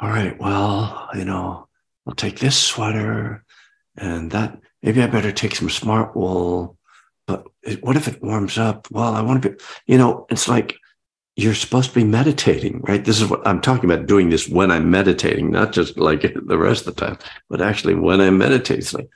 all 0.00 0.08
right, 0.08 0.38
well, 0.38 1.08
you 1.14 1.24
know, 1.24 1.66
I'll 2.06 2.14
take 2.14 2.38
this 2.38 2.56
sweater 2.56 3.44
and 3.96 4.30
that. 4.30 4.60
Maybe 4.82 5.02
I 5.02 5.08
better 5.08 5.32
take 5.32 5.56
some 5.56 5.68
smart 5.68 6.14
wool. 6.14 6.76
But 7.26 7.46
what 7.80 7.96
if 7.96 8.06
it 8.06 8.22
warms 8.22 8.58
up? 8.58 8.88
Well, 8.92 9.14
I 9.14 9.22
want 9.22 9.42
to 9.42 9.50
be, 9.50 9.56
you 9.86 9.98
know, 9.98 10.26
it's 10.30 10.46
like 10.46 10.76
you're 11.34 11.54
supposed 11.54 11.90
to 11.90 11.94
be 11.96 12.04
meditating, 12.04 12.80
right? 12.82 13.04
This 13.04 13.20
is 13.20 13.28
what 13.28 13.46
I'm 13.46 13.60
talking 13.60 13.90
about 13.90 14.06
doing 14.06 14.30
this 14.30 14.48
when 14.48 14.70
I'm 14.70 14.88
meditating, 14.88 15.50
not 15.50 15.72
just 15.72 15.98
like 15.98 16.22
the 16.46 16.58
rest 16.58 16.86
of 16.86 16.94
the 16.94 17.06
time, 17.06 17.18
but 17.50 17.60
actually 17.60 17.96
when 17.96 18.20
I'm 18.20 18.38
meditating. 18.38 18.78
It's 18.78 18.94
like, 18.94 19.08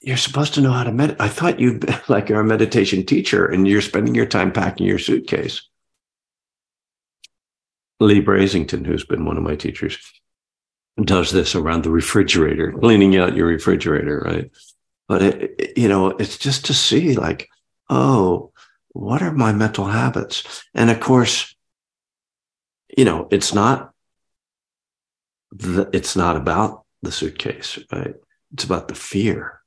you're 0.00 0.16
supposed 0.16 0.54
to 0.54 0.60
know 0.60 0.72
how 0.72 0.84
to 0.84 0.92
meditate. 0.92 1.20
I 1.20 1.28
thought 1.28 1.60
you 1.60 1.80
like 2.08 2.28
you're 2.28 2.40
a 2.40 2.44
meditation 2.44 3.04
teacher 3.04 3.46
and 3.46 3.66
you're 3.66 3.80
spending 3.80 4.14
your 4.14 4.26
time 4.26 4.52
packing 4.52 4.86
your 4.86 4.98
suitcase. 4.98 5.68
Leigh 7.98 8.22
Brasington, 8.22 8.86
who's 8.86 9.04
been 9.04 9.26
one 9.26 9.36
of 9.36 9.42
my 9.42 9.56
teachers, 9.56 9.98
does 11.02 11.30
this 11.30 11.54
around 11.54 11.84
the 11.84 11.90
refrigerator, 11.90 12.72
cleaning 12.72 13.16
out 13.16 13.36
your 13.36 13.46
refrigerator, 13.46 14.22
right? 14.24 14.50
But 15.06 15.22
it, 15.22 15.54
it, 15.58 15.78
you 15.78 15.88
know, 15.88 16.08
it's 16.08 16.38
just 16.38 16.66
to 16.66 16.74
see 16.74 17.14
like, 17.14 17.48
oh, 17.90 18.52
what 18.92 19.22
are 19.22 19.32
my 19.32 19.52
mental 19.52 19.84
habits? 19.84 20.64
And 20.74 20.90
of 20.90 20.98
course, 21.00 21.54
you 22.96 23.04
know, 23.04 23.28
it's 23.30 23.52
not 23.52 23.92
the, 25.52 25.90
it's 25.92 26.16
not 26.16 26.36
about 26.36 26.84
the 27.02 27.12
suitcase, 27.12 27.78
right? 27.92 28.14
It's 28.54 28.64
about 28.64 28.88
the 28.88 28.94
fear. 28.94 29.59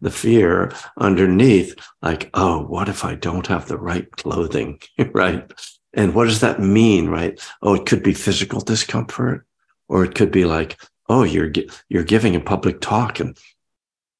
The 0.00 0.10
fear 0.10 0.72
underneath, 0.98 1.74
like, 2.02 2.30
oh, 2.34 2.62
what 2.62 2.88
if 2.88 3.04
I 3.04 3.14
don't 3.14 3.46
have 3.46 3.68
the 3.68 3.78
right 3.78 4.10
clothing, 4.12 4.80
right? 5.12 5.50
And 5.94 6.14
what 6.14 6.26
does 6.26 6.40
that 6.40 6.60
mean, 6.60 7.08
right? 7.08 7.40
Oh, 7.62 7.74
it 7.74 7.86
could 7.86 8.02
be 8.02 8.12
physical 8.12 8.60
discomfort, 8.60 9.46
or 9.88 10.04
it 10.04 10.14
could 10.14 10.30
be 10.30 10.44
like, 10.44 10.78
oh, 11.08 11.24
you're 11.24 11.52
you're 11.88 12.04
giving 12.04 12.36
a 12.36 12.40
public 12.40 12.80
talk, 12.80 13.18
and 13.18 13.36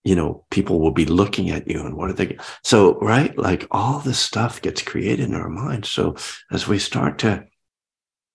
you 0.05 0.14
know 0.14 0.45
people 0.51 0.80
will 0.80 0.93
be 0.93 1.05
looking 1.05 1.51
at 1.51 1.68
you, 1.68 1.80
and 1.80 1.97
what 1.97 2.11
are 2.11 2.14
they? 2.14 2.39
So, 2.64 2.99
right, 3.01 3.37
like 3.37 3.66
all 3.70 3.99
this 3.99 4.18
stuff 4.18 4.62
gets 4.62 4.82
created 4.82 5.28
in 5.28 5.34
our 5.34 5.51
minds. 5.51 5.91
So, 5.91 6.16
as 6.51 6.66
we 6.66 6.78
start 6.78 7.18
to 7.18 7.45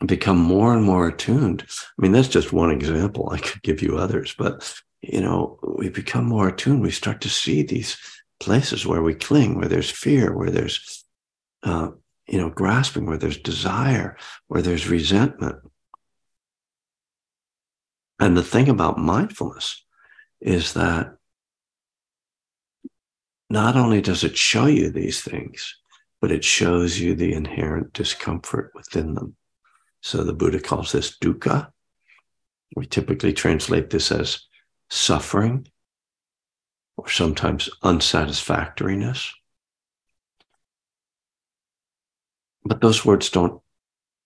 become 0.05 0.37
more 0.37 0.73
and 0.73 0.83
more 0.83 1.07
attuned, 1.07 1.65
I 1.67 2.01
mean, 2.01 2.11
that's 2.11 2.27
just 2.27 2.53
one 2.53 2.71
example. 2.71 3.29
I 3.31 3.39
could 3.39 3.63
give 3.63 3.81
you 3.81 3.97
others, 3.97 4.35
but 4.37 4.81
you 5.01 5.21
know, 5.21 5.59
we 5.77 5.89
become 5.89 6.25
more 6.25 6.49
attuned. 6.49 6.81
We 6.81 6.91
start 6.91 7.21
to 7.21 7.29
see 7.29 7.63
these 7.63 7.97
places 8.39 8.85
where 8.85 9.01
we 9.01 9.13
cling, 9.13 9.55
where 9.55 9.67
there's 9.67 9.89
fear, 9.89 10.35
where 10.35 10.51
there's 10.51 11.05
uh, 11.63 11.89
you 12.27 12.39
know, 12.39 12.49
grasping, 12.49 13.05
where 13.05 13.17
there's 13.17 13.37
desire, 13.37 14.17
where 14.47 14.61
there's 14.61 14.87
resentment. 14.87 15.57
And 18.19 18.37
the 18.37 18.43
thing 18.43 18.69
about 18.69 18.97
mindfulness 18.97 19.83
is 20.39 20.73
that 20.73 21.15
not 23.49 23.75
only 23.75 24.01
does 24.01 24.23
it 24.23 24.37
show 24.37 24.67
you 24.67 24.89
these 24.91 25.21
things, 25.21 25.75
but 26.21 26.31
it 26.31 26.43
shows 26.43 26.99
you 26.99 27.15
the 27.15 27.33
inherent 27.33 27.93
discomfort 27.93 28.71
within 28.75 29.15
them. 29.15 29.35
So 30.01 30.23
the 30.23 30.33
Buddha 30.33 30.59
calls 30.59 30.91
this 30.91 31.17
dukkha. 31.17 31.71
We 32.75 32.85
typically 32.85 33.33
translate 33.33 33.89
this 33.89 34.11
as 34.11 34.41
suffering 34.91 35.67
or 36.97 37.09
sometimes 37.09 37.69
unsatisfactoriness. 37.81 39.33
but 42.65 42.81
those 42.81 43.05
words 43.05 43.29
don't 43.29 43.61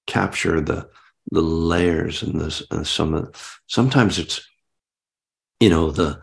capture 0.08 0.62
the 0.62 0.90
the 1.32 1.42
layers 1.42 2.22
and 2.22 2.40
this 2.40 2.62
and 2.70 2.86
some 2.86 3.14
of 3.14 3.60
sometimes 3.68 4.20
it's 4.20 4.48
you 5.60 5.70
know 5.70 5.90
the 5.90 6.20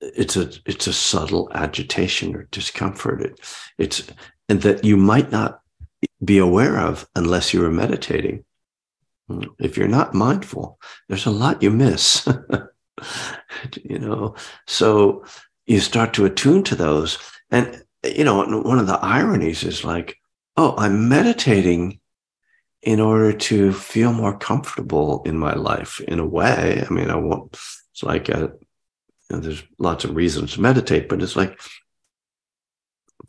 it's 0.00 0.36
a 0.36 0.50
it's 0.64 0.86
a 0.86 0.92
subtle 0.92 1.50
agitation 1.52 2.34
or 2.34 2.44
discomfort. 2.50 3.20
It, 3.22 3.40
it's 3.78 4.02
and 4.48 4.62
that 4.62 4.84
you 4.84 4.96
might 4.96 5.30
not 5.30 5.60
be 6.24 6.38
aware 6.38 6.78
of 6.78 7.06
unless 7.14 7.52
you 7.52 7.64
are 7.64 7.70
meditating. 7.70 8.44
If 9.58 9.76
you're 9.76 9.88
not 9.88 10.14
mindful 10.14 10.80
there's 11.08 11.26
a 11.26 11.30
lot 11.30 11.62
you 11.62 11.70
miss 11.70 12.26
you 13.82 13.98
know 13.98 14.34
so 14.66 15.24
you 15.66 15.80
start 15.80 16.12
to 16.12 16.24
attune 16.24 16.62
to 16.62 16.74
those 16.74 17.18
and 17.50 17.82
you 18.04 18.24
know 18.24 18.44
one 18.60 18.78
of 18.78 18.86
the 18.86 18.98
ironies 19.00 19.62
is 19.64 19.84
like 19.84 20.16
oh, 20.60 20.74
I'm 20.76 21.08
meditating 21.08 22.00
in 22.82 23.00
order 23.00 23.32
to 23.32 23.72
feel 23.72 24.12
more 24.12 24.36
comfortable 24.36 25.22
in 25.24 25.38
my 25.38 25.54
life 25.54 26.00
in 26.00 26.18
a 26.18 26.26
way. 26.26 26.84
I 26.86 26.92
mean, 26.92 27.10
I 27.10 27.16
want, 27.16 27.52
it's 27.52 28.02
like, 28.02 28.28
a, 28.28 28.52
you 29.30 29.30
know, 29.30 29.40
there's 29.40 29.62
lots 29.78 30.04
of 30.04 30.14
reasons 30.14 30.52
to 30.52 30.60
meditate, 30.60 31.08
but 31.08 31.22
it's 31.22 31.34
like 31.34 31.58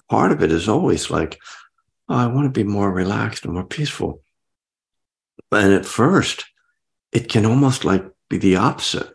part 0.09 0.34
of 0.34 0.43
it 0.43 0.51
is 0.51 0.68
always 0.68 1.09
like, 1.09 1.39
oh, 2.09 2.16
I 2.16 2.28
want 2.28 2.53
to 2.53 2.59
be 2.59 2.68
more 2.68 2.91
relaxed 2.91 3.45
and 3.45 3.53
more 3.53 3.66
peaceful. 3.66 4.22
And 5.53 5.74
at 5.74 5.86
first, 5.86 6.45
it 7.14 7.30
can 7.30 7.45
almost 7.45 7.86
like 7.86 8.03
be 8.30 8.38
the 8.38 8.57
opposite. 8.57 9.09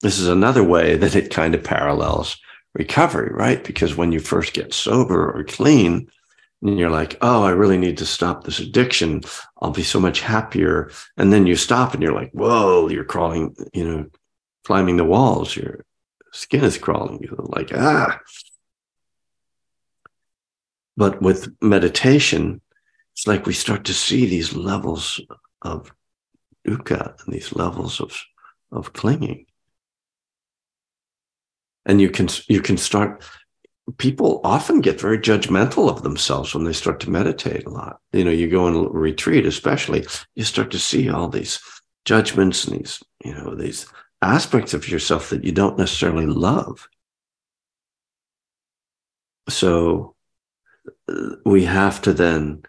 This 0.00 0.18
is 0.18 0.28
another 0.28 0.62
way 0.62 0.96
that 0.96 1.16
it 1.16 1.30
kind 1.30 1.54
of 1.54 1.64
parallels 1.64 2.36
recovery, 2.74 3.32
right? 3.32 3.62
Because 3.62 3.96
when 3.96 4.12
you 4.12 4.20
first 4.20 4.52
get 4.52 4.72
sober 4.72 5.30
or 5.30 5.44
clean, 5.44 6.08
and 6.62 6.78
you're 6.78 6.90
like, 6.90 7.16
oh, 7.20 7.44
I 7.44 7.50
really 7.50 7.78
need 7.78 7.98
to 7.98 8.06
stop 8.06 8.42
this 8.42 8.58
addiction. 8.58 9.22
I'll 9.62 9.70
be 9.70 9.84
so 9.84 10.00
much 10.00 10.20
happier. 10.20 10.90
And 11.16 11.32
then 11.32 11.46
you 11.46 11.54
stop 11.54 11.94
and 11.94 12.02
you're 12.02 12.14
like, 12.14 12.32
whoa, 12.32 12.88
you're 12.88 13.04
crawling, 13.04 13.54
you 13.72 13.84
know, 13.84 14.06
climbing 14.64 14.96
the 14.96 15.04
walls. 15.04 15.54
Your 15.54 15.84
skin 16.32 16.64
is 16.64 16.76
crawling. 16.76 17.20
You're 17.22 17.36
like, 17.38 17.70
ah. 17.74 18.20
But 20.96 21.22
with 21.22 21.54
meditation, 21.62 22.60
it's 23.12 23.28
like 23.28 23.46
we 23.46 23.52
start 23.52 23.84
to 23.84 23.94
see 23.94 24.26
these 24.26 24.54
levels 24.56 25.20
of 25.62 25.92
dukkha 26.66 27.24
and 27.24 27.32
these 27.32 27.54
levels 27.54 28.00
of, 28.00 28.20
of 28.72 28.92
clinging. 28.92 29.46
And 31.88 32.00
you 32.00 32.10
can 32.10 32.28
you 32.48 32.60
can 32.60 32.76
start 32.76 33.24
people 33.96 34.40
often 34.44 34.80
get 34.80 35.00
very 35.00 35.18
judgmental 35.18 35.88
of 35.88 36.02
themselves 36.02 36.54
when 36.54 36.64
they 36.64 36.72
start 36.72 37.00
to 37.00 37.10
meditate 37.10 37.64
a 37.64 37.70
lot. 37.70 38.00
You 38.12 38.24
know, 38.24 38.30
you 38.30 38.48
go 38.48 38.66
on 38.66 38.92
retreat, 38.92 39.46
especially, 39.46 40.06
you 40.34 40.44
start 40.44 40.70
to 40.72 40.78
see 40.78 41.08
all 41.08 41.28
these 41.28 41.58
judgments 42.04 42.66
and 42.66 42.78
these, 42.78 43.02
you 43.24 43.34
know, 43.34 43.54
these 43.54 43.86
aspects 44.20 44.74
of 44.74 44.88
yourself 44.88 45.30
that 45.30 45.44
you 45.44 45.52
don't 45.52 45.78
necessarily 45.78 46.26
love. 46.26 46.86
So 49.48 50.14
uh, 51.08 51.36
we 51.46 51.64
have 51.64 52.02
to 52.02 52.12
then 52.12 52.62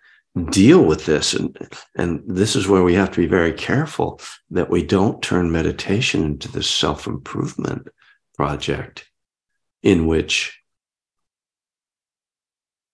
deal 0.52 0.86
with 0.86 1.06
this 1.06 1.34
and 1.34 1.58
and 1.98 2.24
this 2.26 2.56
is 2.56 2.68
where 2.68 2.84
we 2.84 2.94
have 2.94 3.12
to 3.12 3.20
be 3.20 3.26
very 3.26 3.52
careful 3.52 4.22
that 4.52 4.70
we 4.70 4.84
don't 4.84 5.22
turn 5.22 5.52
meditation 5.52 6.24
into 6.24 6.50
this 6.50 6.70
self-improvement 6.70 7.90
project 8.38 9.09
in 9.82 10.08
which 10.08 10.62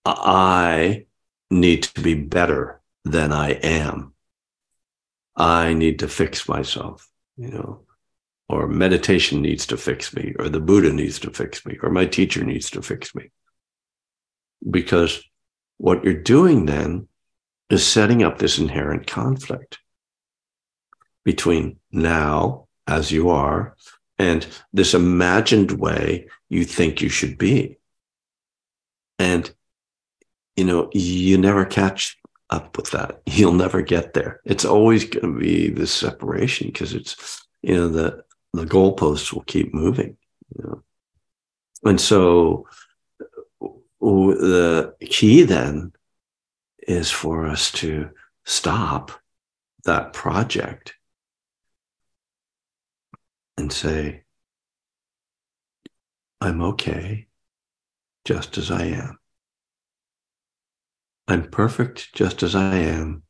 I 0.05 1.05
need 1.49 1.83
to 1.83 2.01
be 2.01 2.13
better 2.13 2.81
than 3.03 3.31
I 3.31 3.51
am. 3.51 4.13
I 5.35 5.73
need 5.73 5.99
to 5.99 6.07
fix 6.07 6.47
myself, 6.47 7.09
you 7.37 7.49
know, 7.49 7.81
or 8.47 8.67
meditation 8.67 9.41
needs 9.41 9.65
to 9.67 9.77
fix 9.77 10.15
me, 10.15 10.33
or 10.39 10.49
the 10.49 10.59
Buddha 10.59 10.93
needs 10.93 11.19
to 11.19 11.31
fix 11.31 11.65
me, 11.65 11.77
or 11.81 11.89
my 11.89 12.05
teacher 12.05 12.43
needs 12.43 12.69
to 12.71 12.81
fix 12.81 13.13
me. 13.15 13.31
Because 14.69 15.23
what 15.77 16.03
you're 16.03 16.13
doing 16.13 16.65
then 16.65 17.07
is 17.69 17.85
setting 17.85 18.23
up 18.23 18.37
this 18.37 18.59
inherent 18.59 19.07
conflict 19.07 19.79
between 21.23 21.77
now, 21.91 22.67
as 22.87 23.11
you 23.11 23.29
are, 23.29 23.75
and 24.17 24.45
this 24.71 24.93
imagined 24.93 25.71
way 25.71 26.27
you 26.49 26.63
think 26.63 27.01
you 27.01 27.09
should 27.09 27.37
be. 27.37 27.77
And, 29.17 29.51
you 30.55 30.65
know, 30.65 30.89
you 30.93 31.37
never 31.37 31.65
catch 31.65 32.17
up 32.49 32.77
with 32.77 32.91
that. 32.91 33.21
You'll 33.25 33.53
never 33.53 33.81
get 33.81 34.13
there. 34.13 34.41
It's 34.45 34.65
always 34.65 35.05
going 35.05 35.33
to 35.33 35.39
be 35.39 35.69
this 35.69 35.91
separation 35.91 36.67
because 36.67 36.93
it's, 36.93 37.45
you 37.61 37.75
know, 37.75 37.87
the, 37.87 38.23
the 38.53 38.65
goalposts 38.65 39.33
will 39.33 39.43
keep 39.43 39.73
moving. 39.73 40.17
You 40.55 40.63
know? 40.63 40.83
And 41.83 41.99
so 41.99 42.67
the 43.59 44.95
key 45.01 45.43
then 45.43 45.93
is 46.87 47.09
for 47.09 47.47
us 47.47 47.71
to 47.71 48.09
stop 48.45 49.11
that 49.85 50.13
project 50.13 50.93
and 53.57 53.71
say, 53.71 54.24
I'm 56.45 56.61
okay 56.61 57.25
just 58.23 58.59
as 58.59 58.69
I 58.69 58.83
am. 58.83 59.17
I'm 61.27 61.49
perfect 61.49 62.13
just 62.13 62.43
as 62.43 62.53
I 62.53 62.75
am. 62.75 63.23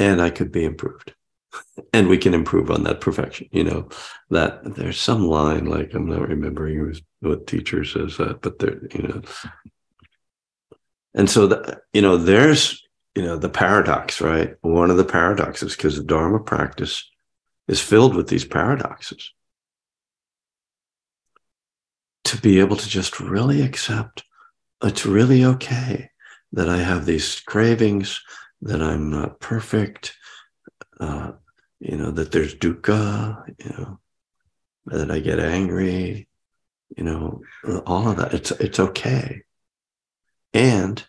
And 0.00 0.20
I 0.20 0.30
could 0.30 0.50
be 0.50 0.64
improved. 0.64 1.14
and 1.92 2.08
we 2.08 2.18
can 2.18 2.34
improve 2.34 2.70
on 2.70 2.82
that 2.82 3.00
perfection. 3.00 3.48
You 3.52 3.62
know, 3.62 3.88
that 4.30 4.74
there's 4.74 5.00
some 5.00 5.24
line, 5.26 5.66
like 5.66 5.94
I'm 5.94 6.08
not 6.08 6.28
remembering 6.28 6.94
what 7.20 7.46
teacher 7.46 7.84
says 7.84 8.16
that, 8.16 8.42
but 8.42 8.58
there, 8.58 8.84
you 8.92 9.02
know. 9.02 9.22
And 11.14 11.30
so, 11.30 11.46
the, 11.46 11.80
you 11.92 12.02
know, 12.02 12.16
there's, 12.16 12.84
you 13.14 13.22
know, 13.22 13.38
the 13.38 13.48
paradox, 13.48 14.20
right? 14.20 14.56
One 14.62 14.90
of 14.90 14.96
the 14.96 15.04
paradoxes, 15.04 15.76
because 15.76 15.96
the 15.96 16.04
Dharma 16.04 16.40
practice 16.40 17.08
is 17.68 17.80
filled 17.80 18.16
with 18.16 18.28
these 18.28 18.44
paradoxes. 18.44 19.32
To 22.26 22.40
be 22.40 22.60
able 22.60 22.76
to 22.76 22.88
just 22.88 23.20
really 23.20 23.62
accept 23.62 24.24
it's 24.82 25.06
really 25.06 25.44
okay 25.44 26.10
that 26.52 26.68
I 26.68 26.78
have 26.78 27.06
these 27.06 27.40
cravings, 27.40 28.20
that 28.62 28.82
I'm 28.82 29.10
not 29.10 29.40
perfect, 29.40 30.14
uh, 31.00 31.32
you 31.80 31.96
know, 31.96 32.10
that 32.10 32.32
there's 32.32 32.54
dukkha, 32.54 33.44
you 33.58 33.70
know, 33.70 34.00
that 34.86 35.10
I 35.10 35.20
get 35.20 35.38
angry, 35.38 36.28
you 36.96 37.04
know, 37.04 37.42
all 37.86 38.08
of 38.08 38.16
that. 38.18 38.34
It's 38.34 38.50
it's 38.52 38.80
okay. 38.80 39.42
And 40.52 41.04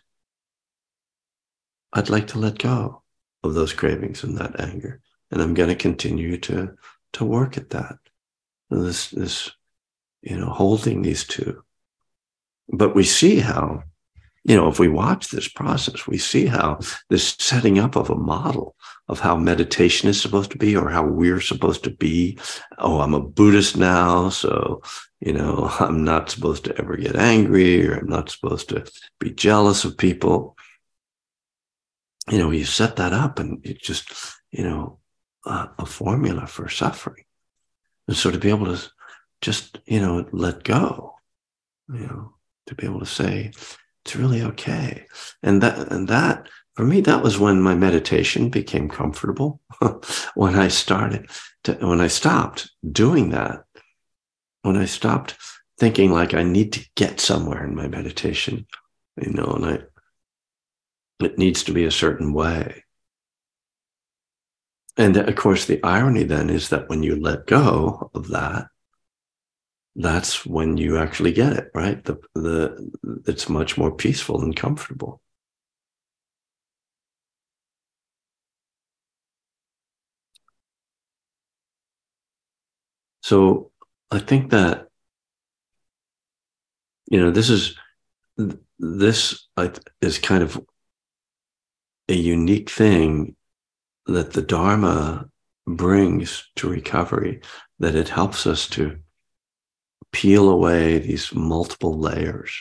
I'd 1.92 2.10
like 2.10 2.28
to 2.28 2.38
let 2.38 2.58
go 2.58 3.02
of 3.42 3.54
those 3.54 3.72
cravings 3.72 4.24
and 4.24 4.36
that 4.38 4.60
anger 4.60 5.00
and 5.30 5.42
I'm 5.42 5.54
going 5.54 5.68
to 5.68 5.74
continue 5.74 6.38
to 6.38 6.76
to 7.14 7.24
work 7.24 7.56
at 7.56 7.70
that. 7.70 7.98
This 8.70 9.10
this 9.10 9.50
you 10.22 10.36
know 10.36 10.50
holding 10.50 11.02
these 11.02 11.24
two, 11.24 11.62
but 12.68 12.94
we 12.94 13.04
see 13.04 13.36
how 13.40 13.82
you 14.44 14.56
know 14.56 14.68
if 14.68 14.78
we 14.78 14.88
watch 14.88 15.28
this 15.28 15.48
process, 15.48 16.06
we 16.06 16.18
see 16.18 16.46
how 16.46 16.78
this 17.10 17.36
setting 17.38 17.78
up 17.78 17.96
of 17.96 18.10
a 18.10 18.14
model 18.14 18.74
of 19.08 19.20
how 19.20 19.36
meditation 19.36 20.08
is 20.08 20.20
supposed 20.20 20.50
to 20.50 20.58
be 20.58 20.76
or 20.76 20.90
how 20.90 21.04
we're 21.04 21.40
supposed 21.40 21.84
to 21.84 21.90
be. 21.90 22.38
Oh, 22.78 23.00
I'm 23.00 23.14
a 23.14 23.20
Buddhist 23.20 23.76
now, 23.76 24.28
so 24.28 24.82
you 25.20 25.32
know 25.32 25.70
I'm 25.80 26.04
not 26.04 26.30
supposed 26.30 26.64
to 26.64 26.76
ever 26.78 26.96
get 26.96 27.16
angry 27.16 27.86
or 27.86 27.94
I'm 27.94 28.08
not 28.08 28.30
supposed 28.30 28.68
to 28.70 28.84
be 29.18 29.30
jealous 29.30 29.84
of 29.84 29.96
people. 29.96 30.56
You 32.30 32.38
know, 32.38 32.50
you 32.50 32.64
set 32.64 32.96
that 32.96 33.14
up 33.14 33.38
and 33.38 33.64
it 33.64 33.80
just, 33.80 34.12
you 34.50 34.62
know, 34.62 34.98
a, 35.46 35.70
a 35.78 35.86
formula 35.86 36.46
for 36.46 36.68
suffering. 36.68 37.24
And 38.06 38.16
so 38.16 38.30
to 38.30 38.38
be 38.38 38.50
able 38.50 38.66
to 38.66 38.90
just, 39.40 39.78
you 39.86 40.00
know, 40.00 40.26
let 40.32 40.64
go, 40.64 41.14
you 41.88 42.00
know, 42.00 42.34
to 42.66 42.74
be 42.74 42.86
able 42.86 43.00
to 43.00 43.06
say, 43.06 43.52
it's 44.04 44.16
really 44.16 44.42
okay. 44.42 45.06
And 45.42 45.62
that, 45.62 45.92
and 45.92 46.08
that, 46.08 46.48
for 46.74 46.84
me, 46.84 47.00
that 47.02 47.22
was 47.22 47.38
when 47.38 47.60
my 47.60 47.74
meditation 47.74 48.50
became 48.50 48.88
comfortable. 48.88 49.60
when 50.34 50.54
I 50.54 50.68
started 50.68 51.28
to, 51.64 51.74
when 51.74 52.00
I 52.00 52.06
stopped 52.06 52.70
doing 52.90 53.30
that, 53.30 53.64
when 54.62 54.76
I 54.76 54.84
stopped 54.84 55.36
thinking 55.78 56.10
like 56.10 56.34
I 56.34 56.42
need 56.42 56.72
to 56.74 56.88
get 56.94 57.20
somewhere 57.20 57.64
in 57.64 57.74
my 57.74 57.88
meditation, 57.88 58.66
you 59.20 59.32
know, 59.32 59.52
and 59.56 59.64
I, 59.64 61.24
it 61.24 61.38
needs 61.38 61.64
to 61.64 61.72
be 61.72 61.84
a 61.84 61.90
certain 61.90 62.32
way. 62.32 62.84
And 64.96 65.16
of 65.16 65.36
course, 65.36 65.64
the 65.64 65.82
irony 65.84 66.24
then 66.24 66.50
is 66.50 66.70
that 66.70 66.88
when 66.88 67.02
you 67.02 67.16
let 67.16 67.46
go 67.46 68.10
of 68.14 68.28
that, 68.28 68.68
that's 69.96 70.46
when 70.46 70.76
you 70.76 70.98
actually 70.98 71.32
get 71.32 71.52
it, 71.54 71.70
right? 71.74 72.04
The, 72.04 72.18
the, 72.34 73.22
it's 73.26 73.48
much 73.48 73.76
more 73.76 73.90
peaceful 73.90 74.42
and 74.42 74.54
comfortable. 74.54 75.20
So 83.22 83.72
I 84.10 84.20
think 84.20 84.50
that, 84.52 84.88
you 87.10 87.20
know, 87.20 87.30
this 87.30 87.50
is, 87.50 87.76
this 88.78 89.48
is 90.00 90.18
kind 90.18 90.42
of 90.42 90.64
a 92.08 92.14
unique 92.14 92.70
thing 92.70 93.36
that 94.06 94.32
the 94.32 94.40
Dharma 94.40 95.28
brings 95.66 96.48
to 96.56 96.70
recovery, 96.70 97.42
that 97.80 97.94
it 97.94 98.08
helps 98.08 98.46
us 98.46 98.66
to 98.70 98.98
peel 100.12 100.48
away 100.48 100.98
these 100.98 101.34
multiple 101.34 101.98
layers 101.98 102.52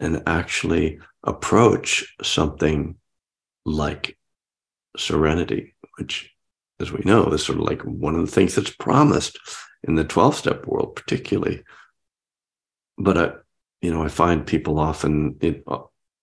and 0.00 0.22
actually 0.26 0.98
approach 1.22 2.14
something 2.22 2.96
like 3.64 4.18
serenity, 4.96 5.74
which, 5.98 6.30
as 6.80 6.92
we 6.92 7.00
know, 7.04 7.26
is 7.28 7.44
sort 7.44 7.58
of 7.58 7.64
like 7.64 7.82
one 7.82 8.14
of 8.14 8.26
the 8.26 8.32
things 8.32 8.54
that's 8.54 8.70
promised 8.70 9.38
in 9.82 9.94
the 9.94 10.04
12 10.04 10.36
step 10.36 10.66
world, 10.66 10.96
particularly. 10.96 11.62
But 12.98 13.18
I, 13.18 13.32
you 13.82 13.92
know, 13.92 14.02
I 14.02 14.08
find 14.08 14.46
people 14.46 14.78
often, 14.78 15.36
it, 15.40 15.64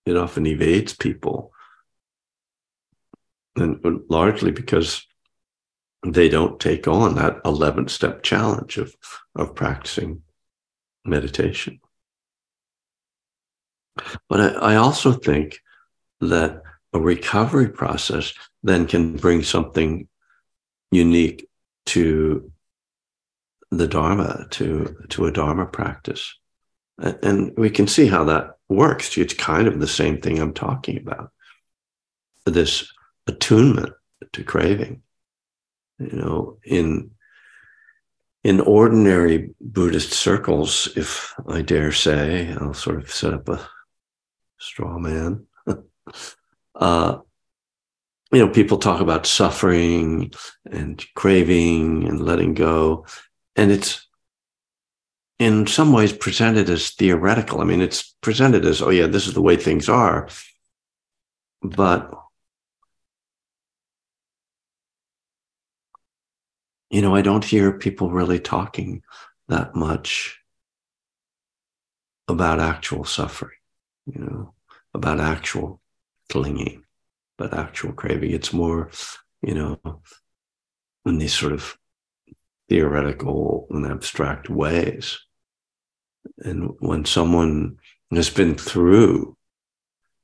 it 0.04 0.16
often 0.16 0.46
evades 0.46 0.94
people 0.94 1.52
and 3.56 3.84
uh, 3.84 3.98
largely 4.08 4.50
because 4.50 5.06
they 6.06 6.28
don't 6.28 6.60
take 6.60 6.88
on 6.88 7.14
that 7.14 7.40
11 7.44 7.88
step 7.88 8.22
challenge 8.22 8.78
of, 8.78 8.94
of 9.36 9.54
practicing 9.54 10.22
meditation. 11.04 11.80
But 14.28 14.40
I, 14.40 14.72
I, 14.72 14.76
also 14.76 15.12
think 15.12 15.58
that 16.20 16.62
a 16.92 17.00
recovery 17.00 17.68
process 17.68 18.32
then 18.62 18.86
can 18.86 19.16
bring 19.16 19.42
something 19.42 20.08
unique 20.90 21.48
to 21.86 22.50
the 23.70 23.88
Dharma, 23.88 24.46
to, 24.50 24.96
to 25.10 25.26
a 25.26 25.32
Dharma 25.32 25.66
practice. 25.66 26.34
And 26.98 27.52
we 27.56 27.70
can 27.70 27.86
see 27.86 28.06
how 28.06 28.24
that 28.24 28.56
works. 28.68 29.16
It's 29.16 29.34
kind 29.34 29.66
of 29.66 29.80
the 29.80 29.88
same 29.88 30.20
thing 30.20 30.38
I'm 30.38 30.54
talking 30.54 30.98
about. 30.98 31.32
This 32.46 32.92
attunement 33.26 33.92
to 34.32 34.44
craving. 34.44 35.02
You 35.98 36.16
know, 36.16 36.58
in 36.64 37.12
in 38.44 38.60
ordinary 38.60 39.50
Buddhist 39.60 40.12
circles, 40.12 40.88
if 40.96 41.34
I 41.46 41.62
dare 41.62 41.92
say, 41.92 42.52
I'll 42.60 42.74
sort 42.74 42.98
of 43.02 43.10
set 43.10 43.34
up 43.34 43.48
a 43.48 43.68
straw 44.58 44.98
man. 44.98 45.46
uh, 46.74 47.18
you 48.32 48.38
know, 48.38 48.48
people 48.48 48.78
talk 48.78 49.00
about 49.00 49.26
suffering 49.26 50.32
and 50.70 51.04
craving 51.14 52.08
and 52.08 52.20
letting 52.20 52.54
go. 52.54 53.06
And 53.54 53.70
it's 53.70 54.08
in 55.38 55.66
some 55.66 55.92
ways 55.92 56.12
presented 56.12 56.70
as 56.70 56.90
theoretical. 56.90 57.60
I 57.60 57.64
mean, 57.64 57.80
it's 57.80 58.14
presented 58.22 58.64
as, 58.64 58.80
oh, 58.80 58.90
yeah, 58.90 59.06
this 59.06 59.26
is 59.26 59.34
the 59.34 59.42
way 59.42 59.56
things 59.56 59.88
are. 59.88 60.28
But, 61.62 62.12
you 66.92 67.00
know, 67.00 67.16
I 67.16 67.22
don't 67.22 67.44
hear 67.44 67.72
people 67.72 68.10
really 68.10 68.38
talking 68.38 69.02
that 69.48 69.74
much 69.74 70.38
about 72.28 72.60
actual 72.60 73.04
suffering, 73.04 73.56
you 74.04 74.20
know, 74.20 74.54
about 74.92 75.18
actual 75.18 75.80
clinging, 76.28 76.84
about 77.38 77.58
actual 77.58 77.94
craving. 77.94 78.32
It's 78.32 78.52
more, 78.52 78.90
you 79.40 79.54
know, 79.54 79.80
in 81.06 81.16
these 81.16 81.32
sort 81.32 81.52
of 81.52 81.78
theoretical 82.68 83.66
and 83.70 83.86
abstract 83.86 84.50
ways. 84.50 85.18
And 86.38 86.74
when 86.78 87.06
someone 87.06 87.78
has 88.12 88.28
been 88.28 88.54
through 88.54 89.38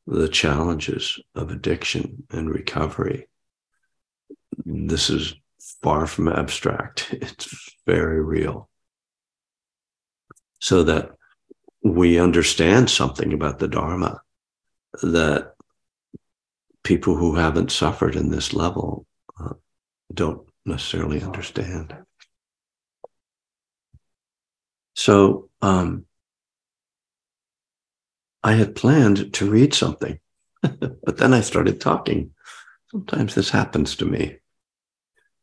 the 0.06 0.28
challenges 0.28 1.18
of 1.34 1.50
addiction 1.50 2.24
and 2.30 2.50
recovery, 2.50 3.26
this 4.66 5.08
is 5.08 5.34
far 5.82 6.06
from 6.06 6.28
abstract. 6.28 7.08
It's 7.12 7.76
very 7.86 8.22
real. 8.22 8.68
So 10.60 10.82
that 10.84 11.12
we 11.82 12.18
understand 12.18 12.90
something 12.90 13.32
about 13.32 13.58
the 13.58 13.68
Dharma 13.68 14.20
that 15.02 15.54
people 16.82 17.16
who 17.16 17.34
haven't 17.34 17.70
suffered 17.70 18.16
in 18.16 18.30
this 18.30 18.52
level 18.52 19.06
uh, 19.40 19.54
don't 20.12 20.48
necessarily 20.64 21.22
understand. 21.22 21.94
So 24.94 25.48
um, 25.62 26.06
I 28.42 28.54
had 28.54 28.74
planned 28.74 29.34
to 29.34 29.50
read 29.50 29.74
something, 29.74 30.18
but 30.62 31.16
then 31.18 31.34
I 31.34 31.40
started 31.40 31.80
talking. 31.80 32.32
Sometimes 32.90 33.34
this 33.34 33.50
happens 33.50 33.96
to 33.96 34.06
me, 34.06 34.38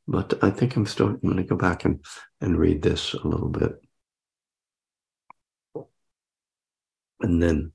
but 0.08 0.44
I 0.44 0.50
think 0.50 0.76
I'm 0.76 0.86
still 0.86 1.14
going 1.14 1.38
to 1.38 1.44
go 1.44 1.56
back 1.56 1.86
and, 1.86 2.04
and 2.42 2.58
read 2.58 2.82
this 2.82 3.14
a 3.14 3.28
little 3.28 3.50
bit. 3.50 3.82
And 7.22 7.42
then, 7.42 7.72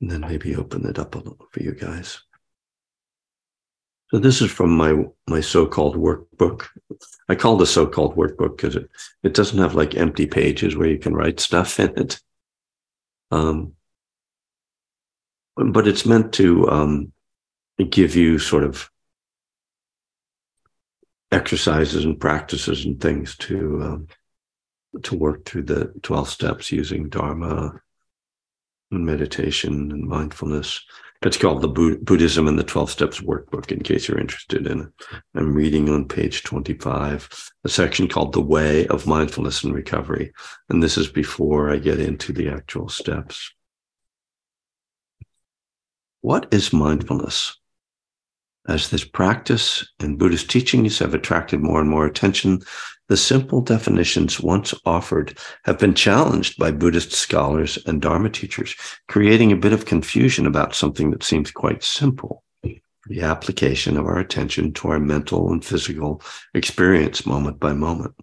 and 0.00 0.10
then 0.10 0.20
maybe 0.20 0.54
open 0.54 0.86
it 0.86 0.98
up 0.98 1.14
a 1.14 1.18
little 1.18 1.48
for 1.50 1.62
you 1.62 1.72
guys. 1.72 2.20
So 4.10 4.18
this 4.18 4.42
is 4.42 4.50
from 4.50 4.70
my 4.70 5.04
my 5.28 5.40
so-called 5.40 5.96
workbook. 5.96 6.66
I 7.28 7.36
call 7.36 7.56
the 7.56 7.66
so-called 7.66 8.16
workbook 8.16 8.56
because 8.56 8.74
it 8.74 8.90
it 9.22 9.34
doesn't 9.34 9.58
have 9.58 9.76
like 9.76 9.94
empty 9.94 10.26
pages 10.26 10.76
where 10.76 10.88
you 10.88 10.98
can 10.98 11.14
write 11.14 11.38
stuff 11.38 11.78
in 11.78 11.96
it. 11.96 12.20
Um, 13.30 13.74
but 15.56 15.86
it's 15.86 16.06
meant 16.06 16.32
to 16.34 16.68
um, 16.68 17.12
give 17.88 18.16
you 18.16 18.40
sort 18.40 18.64
of 18.64 18.90
exercises 21.32 22.04
and 22.04 22.20
practices 22.20 22.84
and 22.84 23.00
things 23.00 23.36
to 23.36 23.82
um, 23.82 24.08
to 25.02 25.14
work 25.16 25.44
through 25.44 25.62
the 25.62 25.92
twelve 26.02 26.28
steps 26.28 26.72
using 26.72 27.08
Dharma 27.08 27.80
and 28.90 29.06
meditation 29.06 29.90
and 29.92 30.06
mindfulness. 30.06 30.84
It's 31.22 31.36
called 31.36 31.60
the 31.60 31.98
Buddhism 32.02 32.48
and 32.48 32.58
the 32.58 32.64
12 32.64 32.90
Steps 32.90 33.20
Workbook, 33.20 33.70
in 33.70 33.80
case 33.80 34.08
you're 34.08 34.18
interested 34.18 34.66
in 34.66 34.80
it. 34.80 34.88
I'm 35.34 35.52
reading 35.52 35.90
on 35.90 36.08
page 36.08 36.44
25, 36.44 37.52
a 37.64 37.68
section 37.68 38.08
called 38.08 38.32
The 38.32 38.40
Way 38.40 38.86
of 38.86 39.06
Mindfulness 39.06 39.62
and 39.62 39.74
Recovery. 39.74 40.32
And 40.70 40.82
this 40.82 40.96
is 40.96 41.08
before 41.08 41.70
I 41.70 41.76
get 41.76 42.00
into 42.00 42.32
the 42.32 42.48
actual 42.48 42.88
steps. 42.88 43.52
What 46.22 46.48
is 46.52 46.72
mindfulness? 46.72 47.59
As 48.70 48.90
this 48.90 49.02
practice 49.02 49.84
and 49.98 50.16
Buddhist 50.16 50.48
teachings 50.48 51.00
have 51.00 51.12
attracted 51.12 51.58
more 51.60 51.80
and 51.80 51.90
more 51.90 52.06
attention, 52.06 52.60
the 53.08 53.16
simple 53.16 53.60
definitions 53.60 54.38
once 54.38 54.72
offered 54.86 55.36
have 55.64 55.76
been 55.80 55.92
challenged 55.92 56.56
by 56.56 56.70
Buddhist 56.70 57.10
scholars 57.10 57.80
and 57.84 58.00
Dharma 58.00 58.30
teachers, 58.30 58.76
creating 59.08 59.50
a 59.50 59.56
bit 59.56 59.72
of 59.72 59.86
confusion 59.86 60.46
about 60.46 60.76
something 60.76 61.10
that 61.10 61.24
seems 61.24 61.50
quite 61.50 61.82
simple 61.82 62.44
the 62.62 63.22
application 63.22 63.96
of 63.96 64.06
our 64.06 64.20
attention 64.20 64.72
to 64.74 64.86
our 64.86 65.00
mental 65.00 65.50
and 65.50 65.64
physical 65.64 66.22
experience 66.54 67.26
moment 67.26 67.58
by 67.58 67.72
moment. 67.72 68.14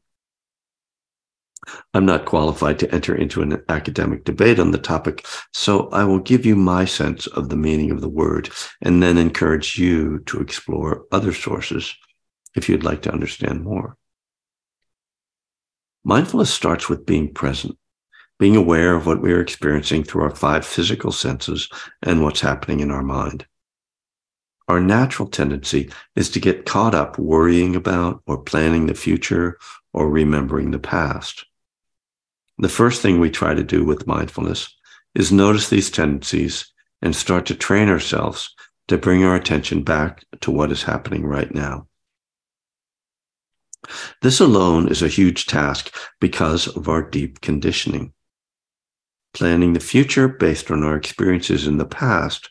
I'm 1.93 2.05
not 2.05 2.25
qualified 2.25 2.79
to 2.79 2.93
enter 2.93 3.15
into 3.15 3.41
an 3.41 3.63
academic 3.69 4.23
debate 4.23 4.59
on 4.59 4.71
the 4.71 4.77
topic, 4.77 5.25
so 5.53 5.89
I 5.89 6.03
will 6.03 6.19
give 6.19 6.45
you 6.45 6.55
my 6.55 6.85
sense 6.85 7.27
of 7.27 7.49
the 7.49 7.55
meaning 7.55 7.91
of 7.91 8.01
the 8.01 8.09
word 8.09 8.49
and 8.81 9.01
then 9.01 9.17
encourage 9.17 9.77
you 9.77 10.19
to 10.27 10.39
explore 10.39 11.05
other 11.11 11.33
sources 11.33 11.95
if 12.55 12.67
you'd 12.69 12.83
like 12.83 13.01
to 13.03 13.11
understand 13.11 13.63
more. 13.63 13.95
Mindfulness 16.03 16.53
starts 16.53 16.87
with 16.87 17.05
being 17.05 17.33
present, 17.33 17.77
being 18.39 18.55
aware 18.55 18.95
of 18.95 19.05
what 19.05 19.21
we 19.21 19.33
are 19.33 19.41
experiencing 19.41 20.03
through 20.03 20.23
our 20.23 20.35
five 20.35 20.65
physical 20.65 21.11
senses 21.11 21.69
and 22.01 22.23
what's 22.23 22.41
happening 22.41 22.79
in 22.79 22.91
our 22.91 23.03
mind. 23.03 23.45
Our 24.67 24.79
natural 24.81 25.29
tendency 25.29 25.89
is 26.15 26.29
to 26.31 26.41
get 26.41 26.65
caught 26.65 26.93
up 26.93 27.17
worrying 27.17 27.75
about 27.75 28.21
or 28.27 28.41
planning 28.41 28.87
the 28.87 28.93
future 28.93 29.57
or 29.93 30.09
remembering 30.09 30.71
the 30.71 30.79
past. 30.79 31.45
The 32.59 32.69
first 32.69 33.01
thing 33.01 33.19
we 33.19 33.29
try 33.29 33.53
to 33.53 33.63
do 33.63 33.85
with 33.85 34.07
mindfulness 34.07 34.75
is 35.13 35.31
notice 35.31 35.69
these 35.69 35.91
tendencies 35.91 36.71
and 37.01 37.15
start 37.15 37.45
to 37.47 37.55
train 37.55 37.87
ourselves 37.89 38.53
to 38.87 38.97
bring 38.97 39.23
our 39.23 39.35
attention 39.35 39.83
back 39.83 40.23
to 40.41 40.51
what 40.51 40.71
is 40.71 40.83
happening 40.83 41.25
right 41.25 41.53
now. 41.53 41.87
This 44.21 44.39
alone 44.39 44.89
is 44.89 45.01
a 45.01 45.07
huge 45.07 45.45
task 45.45 45.95
because 46.19 46.67
of 46.67 46.89
our 46.89 47.01
deep 47.01 47.41
conditioning. 47.41 48.13
Planning 49.33 49.73
the 49.73 49.79
future 49.79 50.27
based 50.27 50.71
on 50.71 50.83
our 50.83 50.95
experiences 50.95 51.67
in 51.67 51.77
the 51.77 51.85
past 51.85 52.49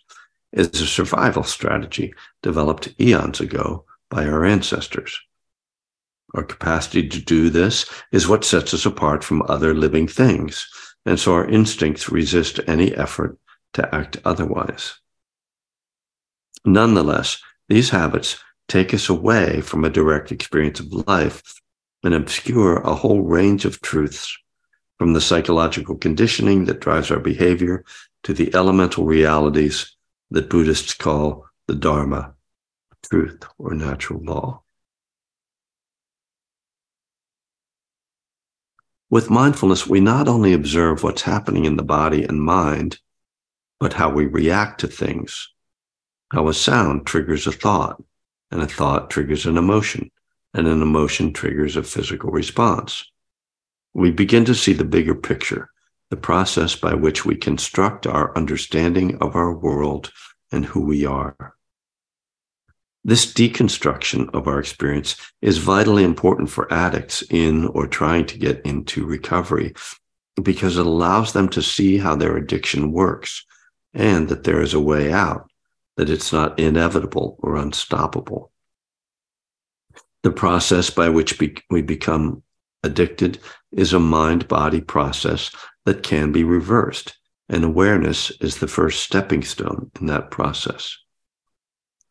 is 0.53 0.69
a 0.81 0.87
survival 0.87 1.43
strategy 1.43 2.15
developed 2.43 2.95
eons 3.01 3.41
ago 3.41 3.85
by 4.09 4.27
our 4.27 4.45
ancestors. 4.45 5.19
Our 6.37 6.45
capacity 6.45 7.09
to 7.09 7.21
do 7.21 7.49
this 7.49 7.91
is 8.13 8.29
what 8.29 8.45
sets 8.45 8.75
us 8.75 8.85
apart 8.85 9.25
from 9.25 9.43
other 9.43 9.73
living 9.73 10.07
things. 10.07 10.69
And 11.07 11.19
so 11.19 11.33
our 11.33 11.49
instincts 11.49 12.11
resist 12.11 12.61
any 12.67 12.95
effort 12.95 13.39
to 13.73 13.95
act 13.95 14.19
otherwise. 14.25 15.01
Nonetheless, 16.67 17.43
these 17.71 17.91
habits 17.91 18.39
take 18.69 18.93
us 18.93 19.09
away 19.09 19.63
from 19.63 19.85
a 19.85 19.91
direct 19.91 20.31
experience 20.31 20.79
of 20.79 20.93
life 21.09 21.43
and 22.05 22.13
obscure 22.13 22.79
a 22.79 22.95
whole 22.95 23.23
range 23.23 23.65
of 23.65 23.81
truths 23.81 24.37
from 24.99 25.15
the 25.15 25.21
psychological 25.21 25.97
conditioning 25.97 26.67
that 26.67 26.81
drives 26.81 27.11
our 27.11 27.21
behavior 27.21 27.83
to 28.25 28.35
the 28.35 28.55
elemental 28.55 29.05
realities 29.05 29.97
that 30.31 30.51
Buddhists 30.51 30.93
call 30.93 31.47
the 31.67 31.75
Dharma, 31.75 32.35
truth 33.09 33.43
or 33.59 33.75
natural 33.75 34.23
law. 34.23 34.63
With 39.09 39.31
mindfulness, 39.31 39.87
we 39.87 40.01
not 40.01 40.27
only 40.27 40.53
observe 40.53 41.03
what's 41.03 41.23
happening 41.23 41.65
in 41.65 41.77
the 41.77 41.85
body 41.85 42.25
and 42.25 42.43
mind, 42.43 42.99
but 43.79 43.93
how 43.93 44.11
we 44.11 44.27
react 44.27 44.81
to 44.81 44.89
things, 44.89 45.49
how 46.33 46.49
a 46.49 46.55
sound 46.55 47.07
triggers 47.07 47.47
a 47.47 47.53
thought, 47.53 48.03
and 48.51 48.61
a 48.61 48.67
thought 48.67 49.11
triggers 49.11 49.47
an 49.47 49.57
emotion, 49.57 50.11
and 50.55 50.67
an 50.67 50.83
emotion 50.83 51.33
triggers 51.33 51.77
a 51.77 51.83
physical 51.83 52.31
response. 52.31 53.05
We 53.95 54.11
begin 54.11 54.45
to 54.47 54.55
see 54.55 54.73
the 54.73 54.85
bigger 54.85 55.15
picture, 55.15 55.71
the 56.11 56.17
process 56.17 56.75
by 56.75 56.95
which 56.95 57.25
we 57.25 57.37
construct 57.37 58.07
our 58.07 58.37
understanding 58.37 59.19
of 59.19 59.37
our 59.37 59.55
world 59.55 60.13
and 60.51 60.65
who 60.65 60.81
we 60.81 61.05
are. 61.05 61.56
This 63.07 63.25
deconstruction 63.25 64.35
of 64.35 64.49
our 64.49 64.59
experience 64.59 65.15
is 65.41 65.59
vitally 65.59 66.03
important 66.03 66.51
for 66.51 66.73
addicts 66.73 67.23
in 67.31 67.67
or 67.67 67.87
trying 67.87 68.27
to 68.27 68.37
get 68.37 68.61
into 68.67 69.07
recovery 69.07 69.75
because 70.43 70.77
it 70.77 70.87
allows 70.87 71.33
them 71.33 71.49
to 71.51 71.63
see 71.63 71.99
how 71.99 72.17
their 72.17 72.37
addiction 72.37 72.91
works 72.91 73.47
and 73.95 74.29
that 74.29 74.43
there 74.43 74.61
is 74.61 74.75
a 74.75 74.81
way 74.81 75.13
out, 75.13 75.49
that 75.97 76.11
it's 76.11 76.33
not 76.33 76.59
inevitable 76.59 77.39
or 77.45 77.55
unstoppable. 77.55 78.51
The 80.25 80.33
process 80.33 80.91
by 80.91 81.09
which 81.09 81.41
we 81.71 81.83
become 81.83 82.43
addicted 82.83 83.39
is 83.71 83.93
a 83.93 84.01
mind 84.01 84.49
body 84.49 84.81
process 84.81 85.53
that 85.85 86.03
can 86.03 86.33
be 86.33 86.43
reversed, 86.43 87.17
and 87.49 87.63
awareness 87.63 88.33
is 88.41 88.59
the 88.59 88.67
first 88.67 89.05
stepping 89.05 89.45
stone 89.45 89.93
in 90.01 90.07
that 90.07 90.33
process. 90.33 90.99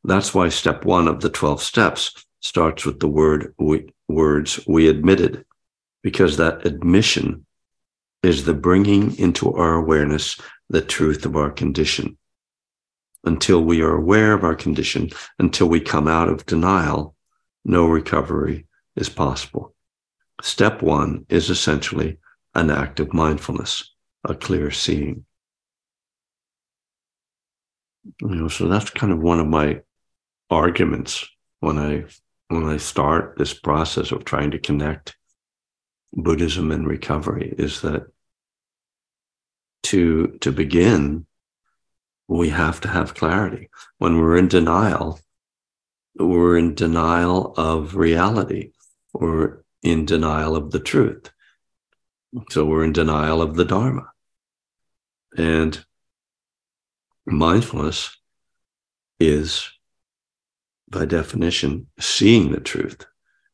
That's 0.08 0.36
why 0.36 0.49
step 0.49 0.86
one 0.86 1.08
of 1.08 1.22
the 1.22 1.32
12 1.32 1.64
steps 1.64 2.14
starts 2.39 2.86
with 2.86 2.99
the 2.99 3.08
word 3.08 3.56
we, 3.58 3.91
words 4.08 4.60
we 4.68 4.88
admitted, 4.88 5.45
because 6.03 6.38
that 6.38 6.64
admission 6.64 7.47
is 8.22 8.45
the 8.45 8.53
bringing 8.53 9.18
into 9.18 9.51
our 9.53 9.74
awareness 9.74 10.39
the 10.70 10.82
truth 10.82 11.26
of 11.26 11.36
our 11.36 11.49
condition. 11.49 12.20
Until 13.24 13.64
we 13.64 13.82
are 13.82 13.95
aware 13.95 14.34
of 14.34 14.43
our 14.43 14.53
condition, 14.53 15.10
until 15.39 15.68
we 15.68 15.80
come 15.80 16.08
out 16.08 16.30
of 16.30 16.45
denial, 16.45 17.16
no 17.64 17.88
recovery 17.88 18.68
is 18.95 19.10
possible. 19.10 19.74
Step 20.43 20.84
one 20.84 21.26
is 21.30 21.49
essentially 21.49 22.20
an 22.53 22.70
act 22.70 22.99
of 22.99 23.12
mindfulness, 23.12 23.91
a 24.24 24.36
clear 24.36 24.70
seeing. 24.70 25.26
You 28.22 28.36
know, 28.36 28.47
so 28.49 28.68
that's 28.68 28.91
kind 28.91 29.12
of 29.12 29.18
one 29.18 29.39
of 29.39 29.47
my 29.47 29.82
arguments 30.50 31.28
when 31.60 31.78
I 31.78 32.06
when 32.48 32.66
I 32.66 32.78
start 32.78 33.36
this 33.38 33.54
process 33.54 34.12
of 34.12 34.24
trying 34.24 34.52
to 34.52 34.60
connect 34.60 35.16
Buddhism 36.14 36.72
and 36.72 36.88
recovery 36.88 37.54
is 37.58 37.82
that 37.82 38.08
to 39.84 40.38
to 40.41 40.52
begin, 40.52 41.26
we 42.28 42.50
have 42.50 42.82
to 42.82 42.88
have 42.88 43.16
clarity. 43.16 43.70
When 43.98 44.18
we're 44.18 44.38
in 44.38 44.48
denial, 44.48 45.20
we're 46.18 46.58
in 46.58 46.76
denial 46.76 47.54
of 47.58 47.96
reality. 47.96 48.72
We're 49.14 49.64
in 49.84 50.06
denial 50.06 50.56
of 50.56 50.72
the 50.72 50.80
truth. 50.80 51.32
So 52.50 52.66
we're 52.66 52.84
in 52.84 52.93
denial 52.93 53.41
of 53.41 53.56
the 53.56 53.66
Dharma. 53.66 54.12
And 55.38 55.86
mindfulness 57.26 58.18
is, 59.20 59.70
by 60.90 61.06
definition, 61.06 61.88
seeing 62.00 62.52
the 62.52 62.60
truth, 62.60 63.06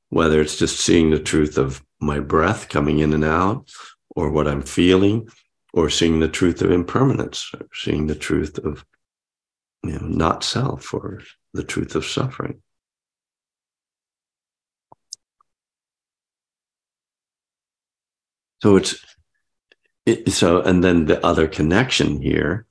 whether 0.10 0.42
it's 0.42 0.58
just 0.58 0.80
seeing 0.80 1.12
the 1.12 1.20
truth 1.20 1.58
of 1.58 1.84
my 2.00 2.20
breath 2.20 2.70
coming 2.70 3.00
in 3.00 3.14
and 3.14 3.24
out, 3.24 3.70
or 4.16 4.30
what 4.32 4.48
I'm 4.48 4.62
feeling, 4.62 5.30
or 5.74 5.90
seeing 5.90 6.20
the 6.20 6.28
truth 6.28 6.62
of 6.62 6.72
impermanence, 6.72 7.52
or 7.54 7.68
seeing 7.74 8.08
the 8.08 8.16
truth 8.16 8.58
of 8.60 8.86
you 9.84 9.94
know, 9.94 10.06
not 10.08 10.44
self, 10.44 10.94
or 10.94 11.22
the 11.54 11.64
truth 11.64 11.96
of 11.96 12.06
suffering. 12.06 12.62
So 18.62 18.76
it's 18.76 19.04
it, 20.06 20.32
so, 20.32 20.62
and 20.62 20.84
then 20.84 21.06
the 21.06 21.24
other 21.26 21.48
connection 21.48 22.22
here, 22.22 22.66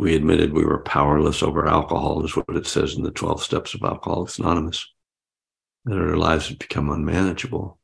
we 0.00 0.14
admitted 0.14 0.54
we 0.54 0.64
were 0.64 0.78
powerless 0.78 1.42
over 1.42 1.68
alcohol, 1.68 2.24
is 2.24 2.34
what 2.34 2.56
it 2.56 2.66
says 2.66 2.94
in 2.96 3.02
the 3.02 3.10
12 3.10 3.42
steps 3.42 3.74
of 3.74 3.82
Alcoholics 3.82 4.38
Anonymous, 4.38 4.90
that 5.84 5.98
our 5.98 6.16
lives 6.16 6.48
had 6.48 6.58
become 6.58 6.88
unmanageable. 6.88 7.78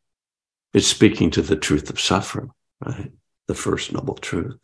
It's 0.73 0.87
speaking 0.87 1.31
to 1.33 1.43
the 1.43 1.57
truth 1.57 1.91
of 1.91 2.01
suffering, 2.01 2.53
right? 2.83 3.13
The 3.49 3.55
first 3.55 3.93
noble 3.93 4.15
truth. 4.15 4.59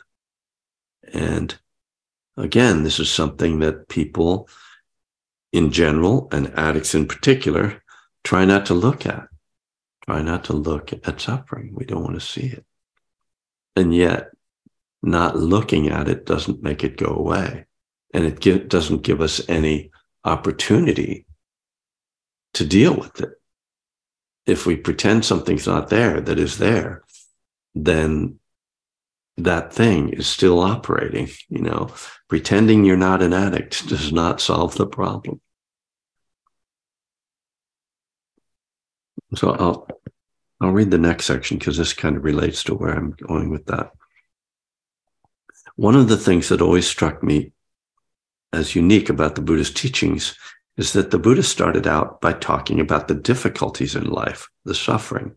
And 1.13 1.55
again, 2.39 2.85
this 2.85 2.99
is 2.99 3.11
something 3.11 3.59
that 3.59 3.87
people 3.87 4.49
in 5.53 5.73
general 5.73 6.29
and 6.33 6.59
addicts 6.59 6.95
in 6.95 7.07
particular 7.07 7.83
try 8.25 8.47
not 8.47 8.65
to 8.67 8.75
look 8.75 9.05
at. 9.05 9.29
Try 10.07 10.23
not 10.23 10.45
to 10.45 10.55
look 10.55 10.95
at 10.95 11.21
suffering. 11.21 11.75
We 11.75 11.85
don't 11.85 12.03
want 12.03 12.15
to 12.15 12.27
see 12.27 12.47
it. 12.47 12.65
And 13.77 13.95
yet, 13.95 14.31
not 15.03 15.37
looking 15.37 15.89
at 15.89 16.09
it 16.09 16.27
doesn't 16.27 16.63
make 16.63 16.85
it 16.85 16.97
go 16.97 17.07
away. 17.07 17.67
And 18.15 18.25
it 18.25 18.41
give, 18.41 18.69
doesn't 18.69 19.03
give 19.03 19.21
us 19.21 19.41
any 19.49 19.91
opportunity 20.25 21.27
to 22.55 22.65
deal 22.65 22.95
with 22.95 23.21
it. 23.21 23.31
If 24.47 24.67
we 24.67 24.77
pretend 24.77 25.25
something's 25.25 25.67
not 25.67 25.89
there 25.89 26.21
that 26.21 26.39
is 26.39 26.59
there, 26.59 27.05
then 27.75 28.39
that 29.39 29.73
thing 29.73 30.11
is 30.11 30.27
still 30.27 30.61
operating. 30.61 31.29
You 31.49 31.63
know, 31.63 31.91
pretending 32.29 32.85
you're 32.85 32.97
not 32.97 33.23
an 33.23 33.33
addict 33.33 33.89
does 33.89 34.13
not 34.13 34.41
solve 34.41 34.77
the 34.77 34.87
problem. 34.87 35.41
So 39.35 39.53
I'll 39.53 39.89
I'll 40.61 40.71
read 40.71 40.91
the 40.91 40.99
next 40.99 41.25
section 41.25 41.59
because 41.59 41.79
this 41.79 41.93
kind 41.93 42.17
of 42.17 42.25
relates 42.25 42.63
to 42.65 42.75
where 42.75 42.95
I'm 42.95 43.13
going 43.13 43.51
with 43.51 43.67
that. 43.67 43.93
One 45.77 45.97
of 45.97 46.09
the 46.09 46.17
things 46.17 46.49
that 46.49 46.61
always 46.61 46.87
struck 46.87 47.23
me 47.23 47.53
as 48.53 48.77
unique 48.77 49.09
about 49.09 49.35
the 49.35 49.41
Buddhist 49.41 49.77
teachings 49.77 50.37
is 50.77 50.93
that 50.93 51.11
the 51.11 51.19
Buddha 51.19 51.43
started 51.43 51.87
out 51.87 52.21
by 52.21 52.33
talking 52.33 52.81
about 52.81 53.09
the 53.09 53.15
difficulties 53.15 53.95
in 53.95 54.05
life, 54.05 54.49
the 54.65 54.75
suffering. 54.75 55.35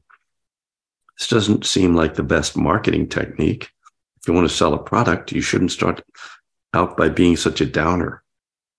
This 1.18 1.28
doesn't 1.28 1.66
seem 1.66 1.96
like 1.96 2.16
the 2.16 2.24
best 2.24 2.58
marketing 2.58 3.08
technique. 3.08 3.72
If 4.20 4.28
you 4.28 4.34
want 4.34 4.50
to 4.50 4.56
sell 4.56 4.74
a 4.74 4.84
product, 4.84 5.32
you 5.32 5.42
shouldn't 5.42 5.72
start 5.72 6.04
out 6.74 6.98
by 6.98 7.10
being 7.10 7.38
such 7.38 7.62
a 7.62 7.66
downer. 7.66 8.22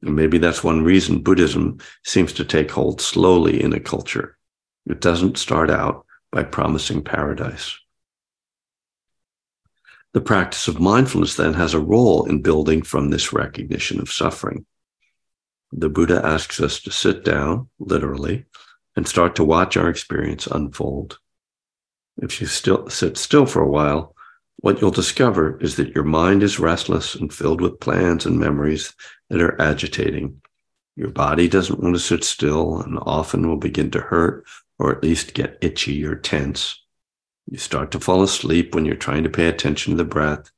And 0.03 0.15
maybe 0.15 0.37
that's 0.37 0.63
one 0.63 0.85
reason 0.85 1.23
Buddhism 1.23 1.79
seems 2.05 2.33
to 2.35 2.45
take 2.45 2.71
hold 2.71 3.01
slowly 3.01 3.63
in 3.63 3.73
a 3.73 3.81
culture. 3.81 4.37
It 4.87 5.01
doesn't 5.01 5.39
start 5.39 5.71
out 5.71 6.05
by 6.31 6.43
promising 6.43 7.03
paradise. 7.03 7.79
The 10.17 10.23
practice 10.23 10.67
of 10.67 10.81
mindfulness 10.81 11.37
then 11.37 11.53
has 11.53 11.75
a 11.75 11.79
role 11.79 12.25
in 12.25 12.41
building 12.41 12.81
from 12.81 13.11
this 13.11 13.35
recognition 13.35 14.01
of 14.01 14.11
suffering. 14.11 14.65
The 15.73 15.91
Buddha 15.91 16.25
asks 16.25 16.59
us 16.59 16.81
to 16.81 16.91
sit 16.91 17.23
down, 17.23 17.69
literally, 17.79 18.47
and 18.97 19.07
start 19.07 19.37
to 19.37 19.45
watch 19.45 19.77
our 19.77 19.91
experience 19.91 20.47
unfold. 20.47 21.19
If 22.17 22.41
you 22.41 22.47
still 22.47 22.89
sit 22.89 23.19
still 23.19 23.45
for 23.45 23.61
a 23.61 23.69
while, 23.69 24.17
what 24.61 24.81
you'll 24.81 24.91
discover 24.91 25.61
is 25.61 25.77
that 25.77 25.95
your 25.95 26.05
mind 26.05 26.43
is 26.43 26.59
restless 26.59 27.15
and 27.15 27.31
filled 27.31 27.61
with 27.61 27.79
plans 27.79 28.25
and 28.25 28.39
memories 28.39 28.95
that 29.29 29.43
are 29.43 29.61
agitating. 29.61 30.41
Your 30.97 31.11
body 31.11 31.47
doesn't 31.47 31.83
want 31.83 31.95
to 31.95 32.01
sit 32.01 32.25
still 32.25 32.81
and 32.81 32.99
often 33.03 33.47
will 33.47 33.59
begin 33.59 33.91
to 33.91 34.01
hurt 34.01 34.47
or 34.79 34.97
at 34.97 35.03
least 35.03 35.35
get 35.35 35.59
itchy 35.61 36.07
or 36.07 36.17
tense. 36.17 36.86
You 37.49 37.59
start 37.59 37.91
to 37.93 38.01
fall 38.01 38.23
asleep 38.23 38.75
when 38.75 38.85
you're 38.85 38.97
trying 38.97 39.23
to 39.23 39.31
pay 39.31 39.47
attention 39.47 39.93
to 39.93 39.97
the 39.97 40.05
breath. 40.05 40.51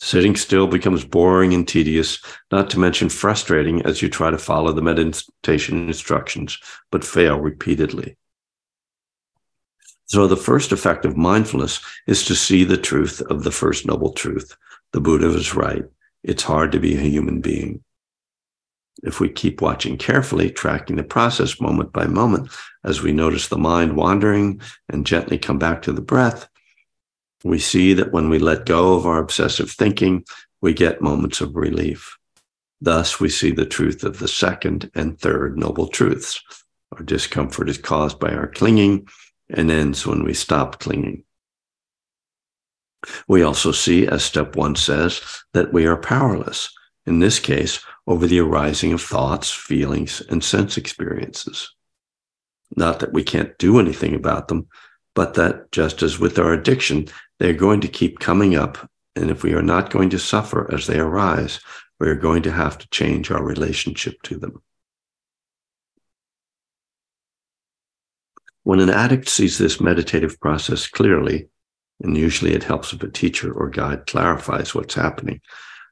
Sitting 0.00 0.34
still 0.34 0.66
becomes 0.66 1.04
boring 1.04 1.52
and 1.52 1.68
tedious, 1.68 2.20
not 2.50 2.70
to 2.70 2.80
mention 2.80 3.08
frustrating 3.08 3.82
as 3.82 4.02
you 4.02 4.08
try 4.08 4.30
to 4.30 4.38
follow 4.38 4.72
the 4.72 4.82
meditation 4.82 5.86
instructions, 5.86 6.58
but 6.90 7.04
fail 7.04 7.38
repeatedly. 7.38 8.16
So, 10.06 10.26
the 10.26 10.36
first 10.36 10.72
effect 10.72 11.04
of 11.04 11.16
mindfulness 11.16 11.80
is 12.06 12.24
to 12.24 12.34
see 12.34 12.64
the 12.64 12.76
truth 12.76 13.20
of 13.30 13.44
the 13.44 13.52
first 13.52 13.86
noble 13.86 14.12
truth. 14.12 14.56
The 14.92 15.00
Buddha 15.00 15.28
was 15.28 15.54
right. 15.54 15.84
It's 16.24 16.42
hard 16.42 16.72
to 16.72 16.80
be 16.80 16.96
a 16.96 17.00
human 17.00 17.40
being 17.40 17.84
if 19.02 19.20
we 19.20 19.28
keep 19.28 19.60
watching 19.60 19.96
carefully, 19.96 20.50
tracking 20.50 20.96
the 20.96 21.02
process 21.02 21.60
moment 21.60 21.92
by 21.92 22.06
moment, 22.06 22.50
as 22.84 23.02
we 23.02 23.12
notice 23.12 23.48
the 23.48 23.58
mind 23.58 23.96
wandering 23.96 24.60
and 24.88 25.06
gently 25.06 25.38
come 25.38 25.58
back 25.58 25.82
to 25.82 25.92
the 25.92 26.02
breath, 26.02 26.48
we 27.44 27.58
see 27.58 27.94
that 27.94 28.12
when 28.12 28.28
we 28.28 28.38
let 28.38 28.66
go 28.66 28.94
of 28.94 29.06
our 29.06 29.18
obsessive 29.18 29.70
thinking, 29.70 30.24
we 30.60 30.74
get 30.74 31.00
moments 31.00 31.40
of 31.40 31.56
relief. 31.56 32.16
Thus, 32.80 33.20
we 33.20 33.28
see 33.28 33.50
the 33.50 33.66
truth 33.66 34.04
of 34.04 34.18
the 34.18 34.28
second 34.28 34.90
and 34.94 35.18
third 35.18 35.58
noble 35.58 35.88
truths. 35.88 36.42
Our 36.92 37.02
discomfort 37.02 37.68
is 37.68 37.78
caused 37.78 38.18
by 38.18 38.32
our 38.32 38.48
clinging 38.48 39.08
and 39.48 39.70
ends 39.70 40.06
when 40.06 40.24
we 40.24 40.34
stop 40.34 40.80
clinging. 40.80 41.24
We 43.26 43.42
also 43.42 43.72
see, 43.72 44.06
as 44.06 44.24
step 44.24 44.56
one 44.56 44.76
says, 44.76 45.20
that 45.54 45.72
we 45.72 45.86
are 45.86 45.96
powerless. 45.96 46.70
In 47.10 47.18
this 47.18 47.40
case, 47.40 47.80
over 48.06 48.24
the 48.28 48.38
arising 48.38 48.92
of 48.92 49.02
thoughts, 49.02 49.50
feelings, 49.50 50.20
and 50.30 50.44
sense 50.44 50.76
experiences. 50.76 51.74
Not 52.76 53.00
that 53.00 53.12
we 53.12 53.24
can't 53.24 53.58
do 53.58 53.80
anything 53.80 54.14
about 54.14 54.46
them, 54.46 54.68
but 55.16 55.34
that 55.34 55.72
just 55.72 56.04
as 56.04 56.20
with 56.20 56.38
our 56.38 56.52
addiction, 56.52 57.08
they're 57.40 57.52
going 57.52 57.80
to 57.80 57.88
keep 57.88 58.20
coming 58.20 58.54
up. 58.54 58.88
And 59.16 59.28
if 59.28 59.42
we 59.42 59.54
are 59.54 59.62
not 59.62 59.90
going 59.90 60.10
to 60.10 60.20
suffer 60.20 60.72
as 60.72 60.86
they 60.86 61.00
arise, 61.00 61.58
we 61.98 62.08
are 62.08 62.14
going 62.14 62.44
to 62.44 62.52
have 62.52 62.78
to 62.78 62.88
change 62.90 63.32
our 63.32 63.42
relationship 63.42 64.22
to 64.22 64.38
them. 64.38 64.62
When 68.62 68.78
an 68.78 68.88
addict 68.88 69.28
sees 69.28 69.58
this 69.58 69.80
meditative 69.80 70.38
process 70.38 70.86
clearly, 70.86 71.48
and 72.04 72.16
usually 72.16 72.54
it 72.54 72.62
helps 72.62 72.92
if 72.92 73.02
a 73.02 73.08
teacher 73.08 73.52
or 73.52 73.68
guide 73.68 74.06
clarifies 74.06 74.76
what's 74.76 74.94
happening, 74.94 75.40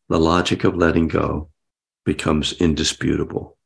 the 0.08 0.18
logic 0.18 0.64
of 0.64 0.76
letting 0.76 1.08
go 1.08 1.50
becomes 2.04 2.52
indisputable. 2.54 3.56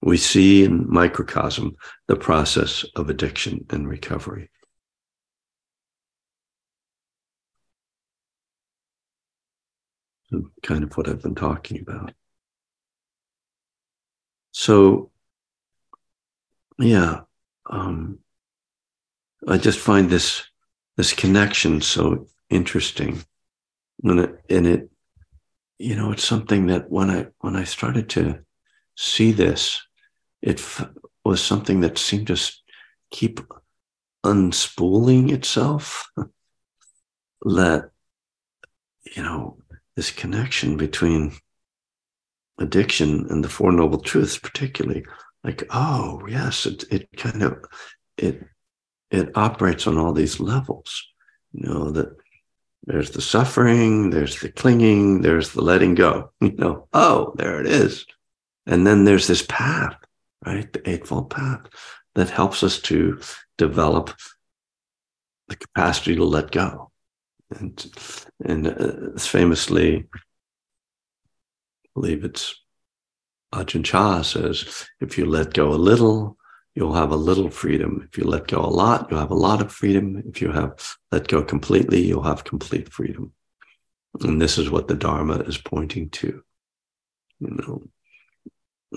We 0.00 0.16
see 0.16 0.64
in 0.64 0.88
microcosm 0.88 1.76
the 2.08 2.16
process 2.16 2.84
of 2.96 3.08
addiction 3.08 3.66
and 3.70 3.88
recovery. 3.88 4.50
kind 10.62 10.84
of 10.84 10.96
what 10.96 11.08
I've 11.08 11.22
been 11.22 11.34
talking 11.34 11.80
about. 11.80 12.12
So, 14.52 15.10
yeah, 16.78 17.20
um, 17.68 18.18
I 19.46 19.58
just 19.58 19.78
find 19.78 20.08
this 20.08 20.44
this 20.96 21.12
connection 21.12 21.80
so 21.80 22.26
interesting, 22.50 23.24
and 24.04 24.20
it, 24.20 24.44
and 24.50 24.66
it, 24.66 24.90
you 25.82 25.96
know, 25.96 26.12
it's 26.12 26.24
something 26.24 26.66
that 26.66 26.90
when 26.90 27.10
I 27.10 27.26
when 27.40 27.56
I 27.56 27.64
started 27.64 28.08
to 28.10 28.38
see 28.96 29.32
this, 29.32 29.82
it 30.40 30.60
f- 30.60 30.88
was 31.24 31.42
something 31.42 31.80
that 31.80 31.98
seemed 31.98 32.28
to 32.28 32.40
keep 33.10 33.40
unspooling 34.24 35.32
itself. 35.32 36.08
that 37.44 37.90
you 39.16 39.22
know 39.22 39.58
this 39.96 40.12
connection 40.12 40.76
between 40.76 41.32
addiction 42.58 43.26
and 43.30 43.42
the 43.42 43.48
four 43.48 43.72
noble 43.72 43.98
truths 43.98 44.38
particularly 44.38 45.04
like 45.42 45.64
oh 45.70 46.22
yes 46.28 46.66
it, 46.66 46.84
it 46.92 47.08
kind 47.16 47.42
of 47.42 47.58
it 48.16 48.44
it 49.10 49.36
operates 49.36 49.88
on 49.88 49.98
all 49.98 50.12
these 50.12 50.38
levels 50.38 51.04
you 51.52 51.68
know 51.68 51.90
that 51.90 52.14
there's 52.84 53.10
the 53.10 53.22
suffering 53.22 54.10
there's 54.10 54.40
the 54.40 54.50
clinging 54.50 55.22
there's 55.22 55.52
the 55.52 55.62
letting 55.62 55.94
go. 55.94 56.30
You 56.40 56.52
know 56.52 56.88
oh 56.92 57.34
there 57.36 57.60
it 57.60 57.66
is. 57.66 58.06
And 58.66 58.86
then 58.86 59.04
there's 59.04 59.26
this 59.26 59.44
path 59.48 59.96
right? 60.44 60.72
The 60.72 60.88
eightfold 60.88 61.30
path 61.30 61.66
that 62.14 62.30
helps 62.30 62.62
us 62.62 62.80
to 62.80 63.20
develop 63.58 64.10
the 65.48 65.56
capacity 65.56 66.16
to 66.16 66.24
let 66.24 66.50
go. 66.50 66.90
And 67.50 67.86
and 68.44 68.66
uh, 68.66 69.18
famously 69.18 70.08
I 70.14 70.18
believe 71.94 72.24
it's 72.24 72.62
Ajahn 73.52 73.84
Chah 73.84 74.22
says, 74.22 74.86
if 75.00 75.18
you 75.18 75.26
let 75.26 75.52
go 75.52 75.72
a 75.72 75.74
little, 75.74 76.38
you'll 76.74 76.94
have 76.94 77.10
a 77.12 77.16
little 77.16 77.50
freedom. 77.50 78.08
If 78.10 78.18
you 78.18 78.24
let 78.24 78.48
go 78.48 78.60
a 78.60 78.66
lot, 78.66 79.08
you'll 79.10 79.20
have 79.20 79.30
a 79.30 79.34
lot 79.34 79.60
of 79.60 79.72
freedom. 79.72 80.22
If 80.26 80.40
you 80.40 80.52
have 80.52 80.96
let 81.10 81.28
go 81.28 81.42
completely, 81.42 82.02
you'll 82.02 82.22
have 82.22 82.44
complete 82.44 82.92
freedom. 82.92 83.32
And 84.20 84.40
this 84.40 84.58
is 84.58 84.70
what 84.70 84.88
the 84.88 84.94
Dharma 84.94 85.40
is 85.40 85.58
pointing 85.58 86.10
to. 86.10 86.42
You 87.40 87.50
know, 87.50 87.82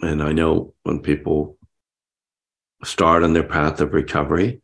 and 0.02 0.22
I 0.22 0.32
know 0.32 0.74
when 0.84 1.00
people 1.00 1.58
start 2.84 3.24
on 3.24 3.34
their 3.34 3.44
path 3.44 3.82
of 3.82 3.94
recovery, 3.94 4.62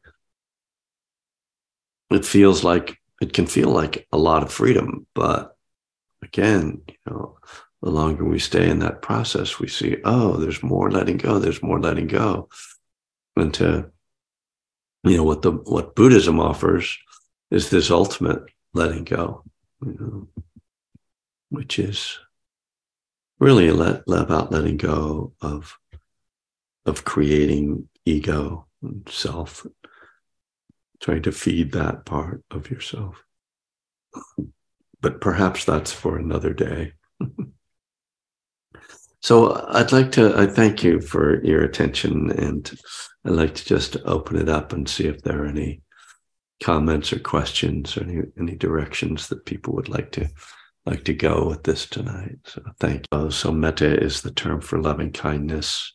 it 2.12 2.26
feels 2.26 2.64
like 2.64 2.98
it 3.22 3.34
can 3.34 3.48
feel 3.48 3.70
like 3.70 4.08
a 4.12 4.18
lot 4.18 4.44
of 4.44 4.52
freedom, 4.52 5.08
but 5.16 5.56
again, 6.22 6.82
you 6.88 6.96
know, 7.08 7.38
the 7.82 7.90
longer 7.90 8.24
we 8.24 8.40
stay 8.40 8.70
in 8.70 8.80
that 8.80 9.02
process, 9.02 9.60
we 9.60 9.68
see, 9.68 9.98
oh, 10.04 10.38
there's 10.38 10.62
more 10.62 10.92
letting 10.92 11.18
go, 11.18 11.40
there's 11.40 11.64
more 11.64 11.80
letting 11.80 12.08
go. 12.08 12.50
And 13.36 13.54
to, 13.56 13.92
you 15.04 15.18
know, 15.18 15.24
what 15.24 15.42
the 15.42 15.52
what 15.52 15.96
Buddhism 15.96 16.40
offers 16.40 16.98
is 17.50 17.70
this 17.70 17.90
ultimate 17.90 18.44
letting 18.74 19.04
go, 19.04 19.44
you 19.86 19.98
know, 20.00 20.44
which 21.50 21.80
is 21.80 22.18
really 23.40 23.72
let, 23.72 24.04
about 24.08 24.52
letting 24.52 24.78
go 24.78 25.34
of 25.42 25.78
of 26.86 27.04
creating 27.04 27.88
ego 28.06 28.68
and 28.82 29.08
self, 29.10 29.66
trying 31.00 31.22
to 31.24 31.32
feed 31.32 31.72
that 31.72 32.06
part 32.06 32.44
of 32.52 32.70
yourself. 32.72 33.24
But 35.00 35.22
perhaps 35.22 35.66
that's 35.66 35.92
for 35.92 36.18
another 36.18 36.54
day. 36.54 36.94
So 39.22 39.66
I'd 39.70 39.92
like 39.92 40.12
to 40.14 40.36
I 40.36 40.48
thank 40.48 40.84
you 40.84 41.00
for 41.00 41.44
your 41.44 41.64
attention 41.64 42.32
and 42.32 42.72
I'd 43.24 43.34
like 43.34 43.54
to 43.56 43.66
just 43.66 43.98
open 44.06 44.38
it 44.38 44.50
up 44.50 44.74
and 44.74 44.90
see 44.90 45.06
if 45.06 45.22
there 45.22 45.44
are 45.44 45.48
any 45.48 45.82
comments 46.62 47.14
or 47.14 47.20
questions 47.20 47.98
or 47.98 48.04
any, 48.04 48.22
any 48.40 48.56
directions 48.56 49.28
that 49.28 49.46
people 49.46 49.74
would 49.76 49.90
like 49.90 50.12
to 50.14 50.28
like 50.88 51.04
to 51.06 51.14
go 51.14 51.48
with 51.48 51.64
this 51.64 51.86
tonight. 51.86 52.38
So 52.46 52.64
thank 52.80 53.06
you. 53.12 53.30
So 53.30 53.52
metta 53.52 54.04
is 54.04 54.22
the 54.22 54.32
term 54.32 54.62
for 54.62 54.82
loving 54.82 55.12
kindness. 55.12 55.94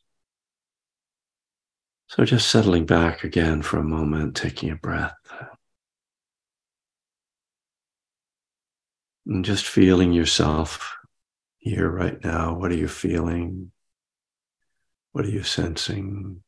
So 2.09 2.25
just 2.25 2.49
settling 2.49 2.87
back 2.87 3.25
again 3.25 3.63
for 3.63 3.79
a 3.79 3.85
moment, 3.85 4.37
taking 4.37 4.71
a 4.71 4.77
breath. 4.77 5.15
And 9.27 9.45
just 9.45 9.67
feeling 9.67 10.13
yourself 10.13 10.97
here 11.67 11.91
right 11.91 12.23
now? 12.23 12.55
What 12.55 12.71
are 12.71 12.77
you 12.77 12.87
feeling? 12.87 13.73
What 15.11 15.25
are 15.25 15.31
you 15.31 15.43
sensing? 15.43 16.45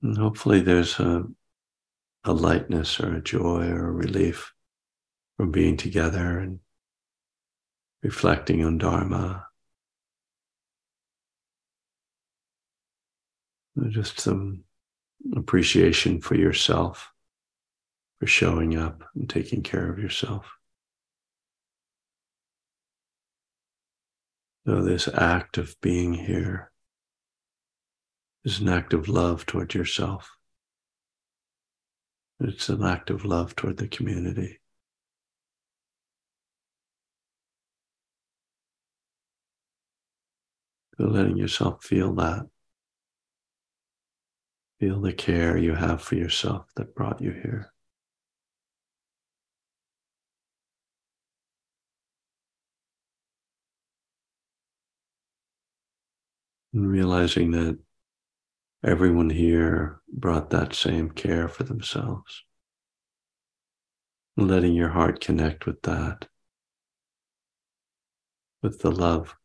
And 0.00 0.16
hopefully, 0.16 0.60
there's 0.60 1.00
a, 1.00 1.24
a 2.22 2.32
lightness 2.32 3.00
or 3.00 3.16
a 3.16 3.20
joy 3.20 3.66
or 3.66 3.88
a 3.88 3.92
relief 3.92 4.54
from 5.36 5.50
being 5.50 5.76
together 5.76 6.38
and 6.38 6.60
reflecting 8.04 8.64
on 8.64 8.78
Dharma. 8.78 9.46
Just 13.88 14.20
some 14.20 14.62
appreciation 15.36 16.20
for 16.20 16.36
yourself, 16.36 17.12
for 18.20 18.28
showing 18.28 18.76
up 18.76 19.02
and 19.16 19.28
taking 19.28 19.64
care 19.64 19.90
of 19.90 19.98
yourself. 19.98 20.59
So, 24.70 24.82
this 24.82 25.08
act 25.08 25.58
of 25.58 25.74
being 25.80 26.14
here 26.14 26.70
is 28.44 28.60
an 28.60 28.68
act 28.68 28.92
of 28.92 29.08
love 29.08 29.44
toward 29.44 29.74
yourself. 29.74 30.30
It's 32.38 32.68
an 32.68 32.84
act 32.84 33.10
of 33.10 33.24
love 33.24 33.56
toward 33.56 33.78
the 33.78 33.88
community. 33.88 34.60
So 40.98 41.06
letting 41.06 41.36
yourself 41.36 41.82
feel 41.82 42.14
that. 42.14 42.46
Feel 44.78 45.00
the 45.00 45.12
care 45.12 45.56
you 45.56 45.74
have 45.74 46.00
for 46.00 46.14
yourself 46.14 46.66
that 46.76 46.94
brought 46.94 47.20
you 47.20 47.32
here. 47.32 47.72
And 56.72 56.88
realizing 56.88 57.50
that 57.52 57.78
everyone 58.84 59.30
here 59.30 60.00
brought 60.12 60.50
that 60.50 60.74
same 60.74 61.10
care 61.10 61.48
for 61.48 61.64
themselves. 61.64 62.44
Letting 64.36 64.74
your 64.74 64.90
heart 64.90 65.20
connect 65.20 65.66
with 65.66 65.82
that, 65.82 66.28
with 68.62 68.80
the 68.80 68.90
love 68.90 69.36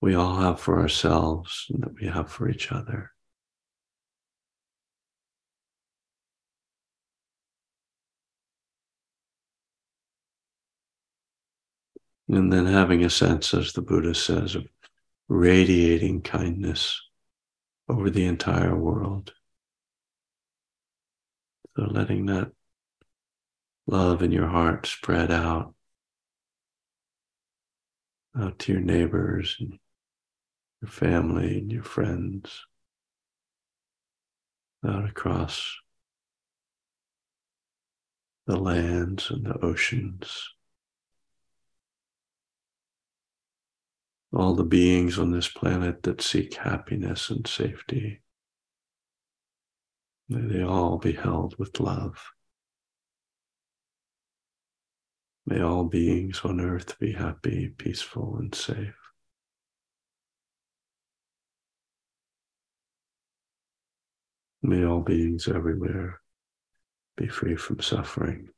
we 0.00 0.14
all 0.14 0.36
have 0.36 0.60
for 0.60 0.80
ourselves 0.80 1.66
and 1.70 1.82
that 1.82 1.94
we 2.00 2.06
have 2.06 2.30
for 2.30 2.48
each 2.48 2.70
other. 2.70 3.12
And 12.28 12.52
then 12.52 12.66
having 12.66 13.04
a 13.04 13.10
sense, 13.10 13.54
as 13.54 13.72
the 13.72 13.80
Buddha 13.80 14.14
says, 14.14 14.54
of 14.54 14.66
radiating 15.28 16.22
kindness 16.22 17.00
over 17.88 18.10
the 18.10 18.24
entire 18.24 18.76
world. 18.76 19.32
So 21.76 21.84
letting 21.84 22.26
that 22.26 22.52
love 23.86 24.22
in 24.22 24.32
your 24.32 24.48
heart 24.48 24.86
spread 24.86 25.30
out, 25.30 25.74
out 28.38 28.58
to 28.60 28.72
your 28.72 28.80
neighbors 28.80 29.56
and 29.60 29.78
your 30.80 30.90
family 30.90 31.58
and 31.58 31.72
your 31.72 31.82
friends, 31.82 32.64
out 34.86 35.08
across 35.08 35.76
the 38.46 38.56
lands 38.56 39.30
and 39.30 39.44
the 39.44 39.58
oceans. 39.64 40.48
All 44.32 44.54
the 44.54 44.64
beings 44.64 45.18
on 45.18 45.30
this 45.30 45.48
planet 45.48 46.02
that 46.02 46.20
seek 46.20 46.54
happiness 46.54 47.30
and 47.30 47.46
safety. 47.46 48.20
May 50.28 50.42
they 50.42 50.62
all 50.62 50.98
be 50.98 51.12
held 51.12 51.58
with 51.58 51.80
love. 51.80 52.22
May 55.46 55.62
all 55.62 55.84
beings 55.84 56.42
on 56.44 56.60
earth 56.60 56.98
be 56.98 57.12
happy, 57.12 57.68
peaceful, 57.68 58.36
and 58.38 58.54
safe. 58.54 58.94
May 64.60 64.84
all 64.84 65.00
beings 65.00 65.48
everywhere 65.48 66.20
be 67.16 67.28
free 67.28 67.56
from 67.56 67.80
suffering. 67.80 68.50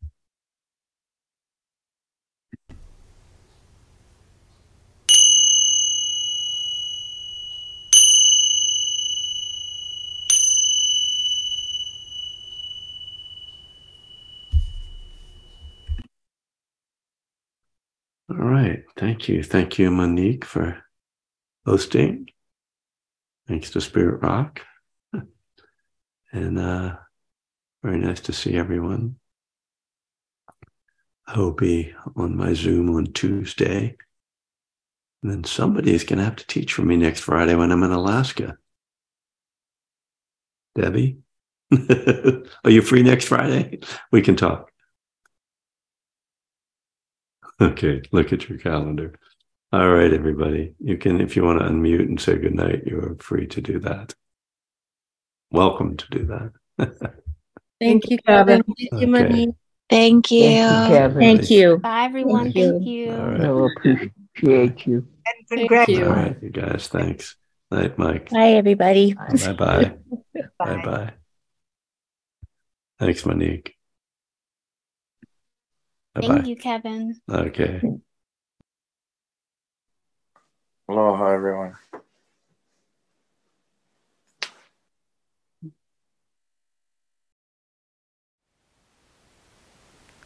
All 18.30 18.36
right. 18.36 18.84
Thank 18.96 19.28
you. 19.28 19.42
Thank 19.42 19.78
you, 19.78 19.90
Monique, 19.90 20.44
for 20.44 20.80
hosting. 21.66 22.28
Thanks 23.48 23.70
to 23.70 23.80
Spirit 23.80 24.22
Rock. 24.22 24.60
And 26.32 26.60
uh, 26.60 26.94
very 27.82 27.98
nice 27.98 28.20
to 28.20 28.32
see 28.32 28.56
everyone. 28.56 29.16
I 31.26 31.36
will 31.38 31.54
be 31.54 31.92
on 32.14 32.36
my 32.36 32.52
Zoom 32.52 32.94
on 32.94 33.06
Tuesday. 33.06 33.96
And 35.22 35.32
then 35.32 35.42
somebody 35.42 35.92
is 35.92 36.04
going 36.04 36.18
to 36.20 36.24
have 36.24 36.36
to 36.36 36.46
teach 36.46 36.72
for 36.72 36.82
me 36.82 36.96
next 36.96 37.22
Friday 37.22 37.56
when 37.56 37.72
I'm 37.72 37.82
in 37.82 37.90
Alaska. 37.90 38.58
Debbie, 40.76 41.18
are 41.72 42.70
you 42.70 42.80
free 42.80 43.02
next 43.02 43.26
Friday? 43.26 43.80
We 44.12 44.22
can 44.22 44.36
talk. 44.36 44.69
Okay, 47.60 48.00
look 48.10 48.32
at 48.32 48.48
your 48.48 48.58
calendar. 48.58 49.14
All 49.72 49.88
right, 49.90 50.12
everybody. 50.12 50.74
You 50.80 50.96
can, 50.96 51.20
if 51.20 51.36
you 51.36 51.44
want 51.44 51.60
to 51.60 51.66
unmute 51.66 52.00
and 52.00 52.18
say 52.20 52.36
goodnight, 52.38 52.86
you 52.86 52.98
are 52.98 53.16
free 53.20 53.46
to 53.48 53.60
do 53.60 53.78
that. 53.80 54.14
Welcome 55.50 55.96
to 55.98 56.06
do 56.10 56.24
that. 56.78 57.20
Thank 57.80 58.08
you, 58.08 58.18
Kevin. 58.18 58.62
Thank 58.62 58.78
you, 58.78 58.88
Okay. 58.92 59.06
Monique. 59.06 59.54
Thank 59.90 60.30
you. 60.30 60.40
Kevin. 60.42 61.18
Thank 61.20 61.50
you. 61.50 61.78
Bye, 61.78 62.04
everyone. 62.04 62.52
Thank 62.52 62.56
Thank 62.56 62.86
you. 62.86 63.12
All 63.12 63.26
right. 63.26 63.40
No, 63.40 63.64
appreciate 63.64 64.86
you. 64.86 65.06
And 65.26 65.58
congratulations. 65.58 65.98
you. 65.98 66.06
All 66.06 66.12
right, 66.12 66.36
you 66.42 66.50
guys. 66.50 66.88
Thanks. 66.88 67.36
Night, 67.70 67.98
Mike. 67.98 68.30
Bye, 68.30 68.52
everybody. 68.52 69.14
Bye 69.14 69.52
bye. 69.52 69.94
Bye 70.34 70.46
Bye. 70.58 70.82
bye. 70.82 71.12
Thanks, 72.98 73.24
Monique. 73.26 73.76
Bye 76.14 76.26
Thank 76.26 76.46
you, 76.46 76.56
Kevin. 76.56 77.20
Okay. 77.30 77.80
Aloha, 80.88 81.26
everyone. 81.26 81.76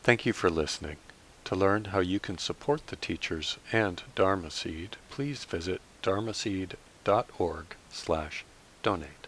Thank 0.03 0.27
you 0.27 0.33
for 0.33 0.51
listening. 0.51 0.97
To 1.45 1.55
learn 1.55 1.87
how 1.87 2.01
you 2.01 2.19
can 2.21 2.39
support 2.39 2.87
the 2.87 2.97
teachers 2.97 3.59
and 3.73 4.03
Dharma 4.15 4.51
Seed, 4.51 4.97
please 5.11 5.45
visit 5.45 5.83
dharmaseed.org 6.03 7.67
slash 7.91 8.45
donate. 8.83 9.24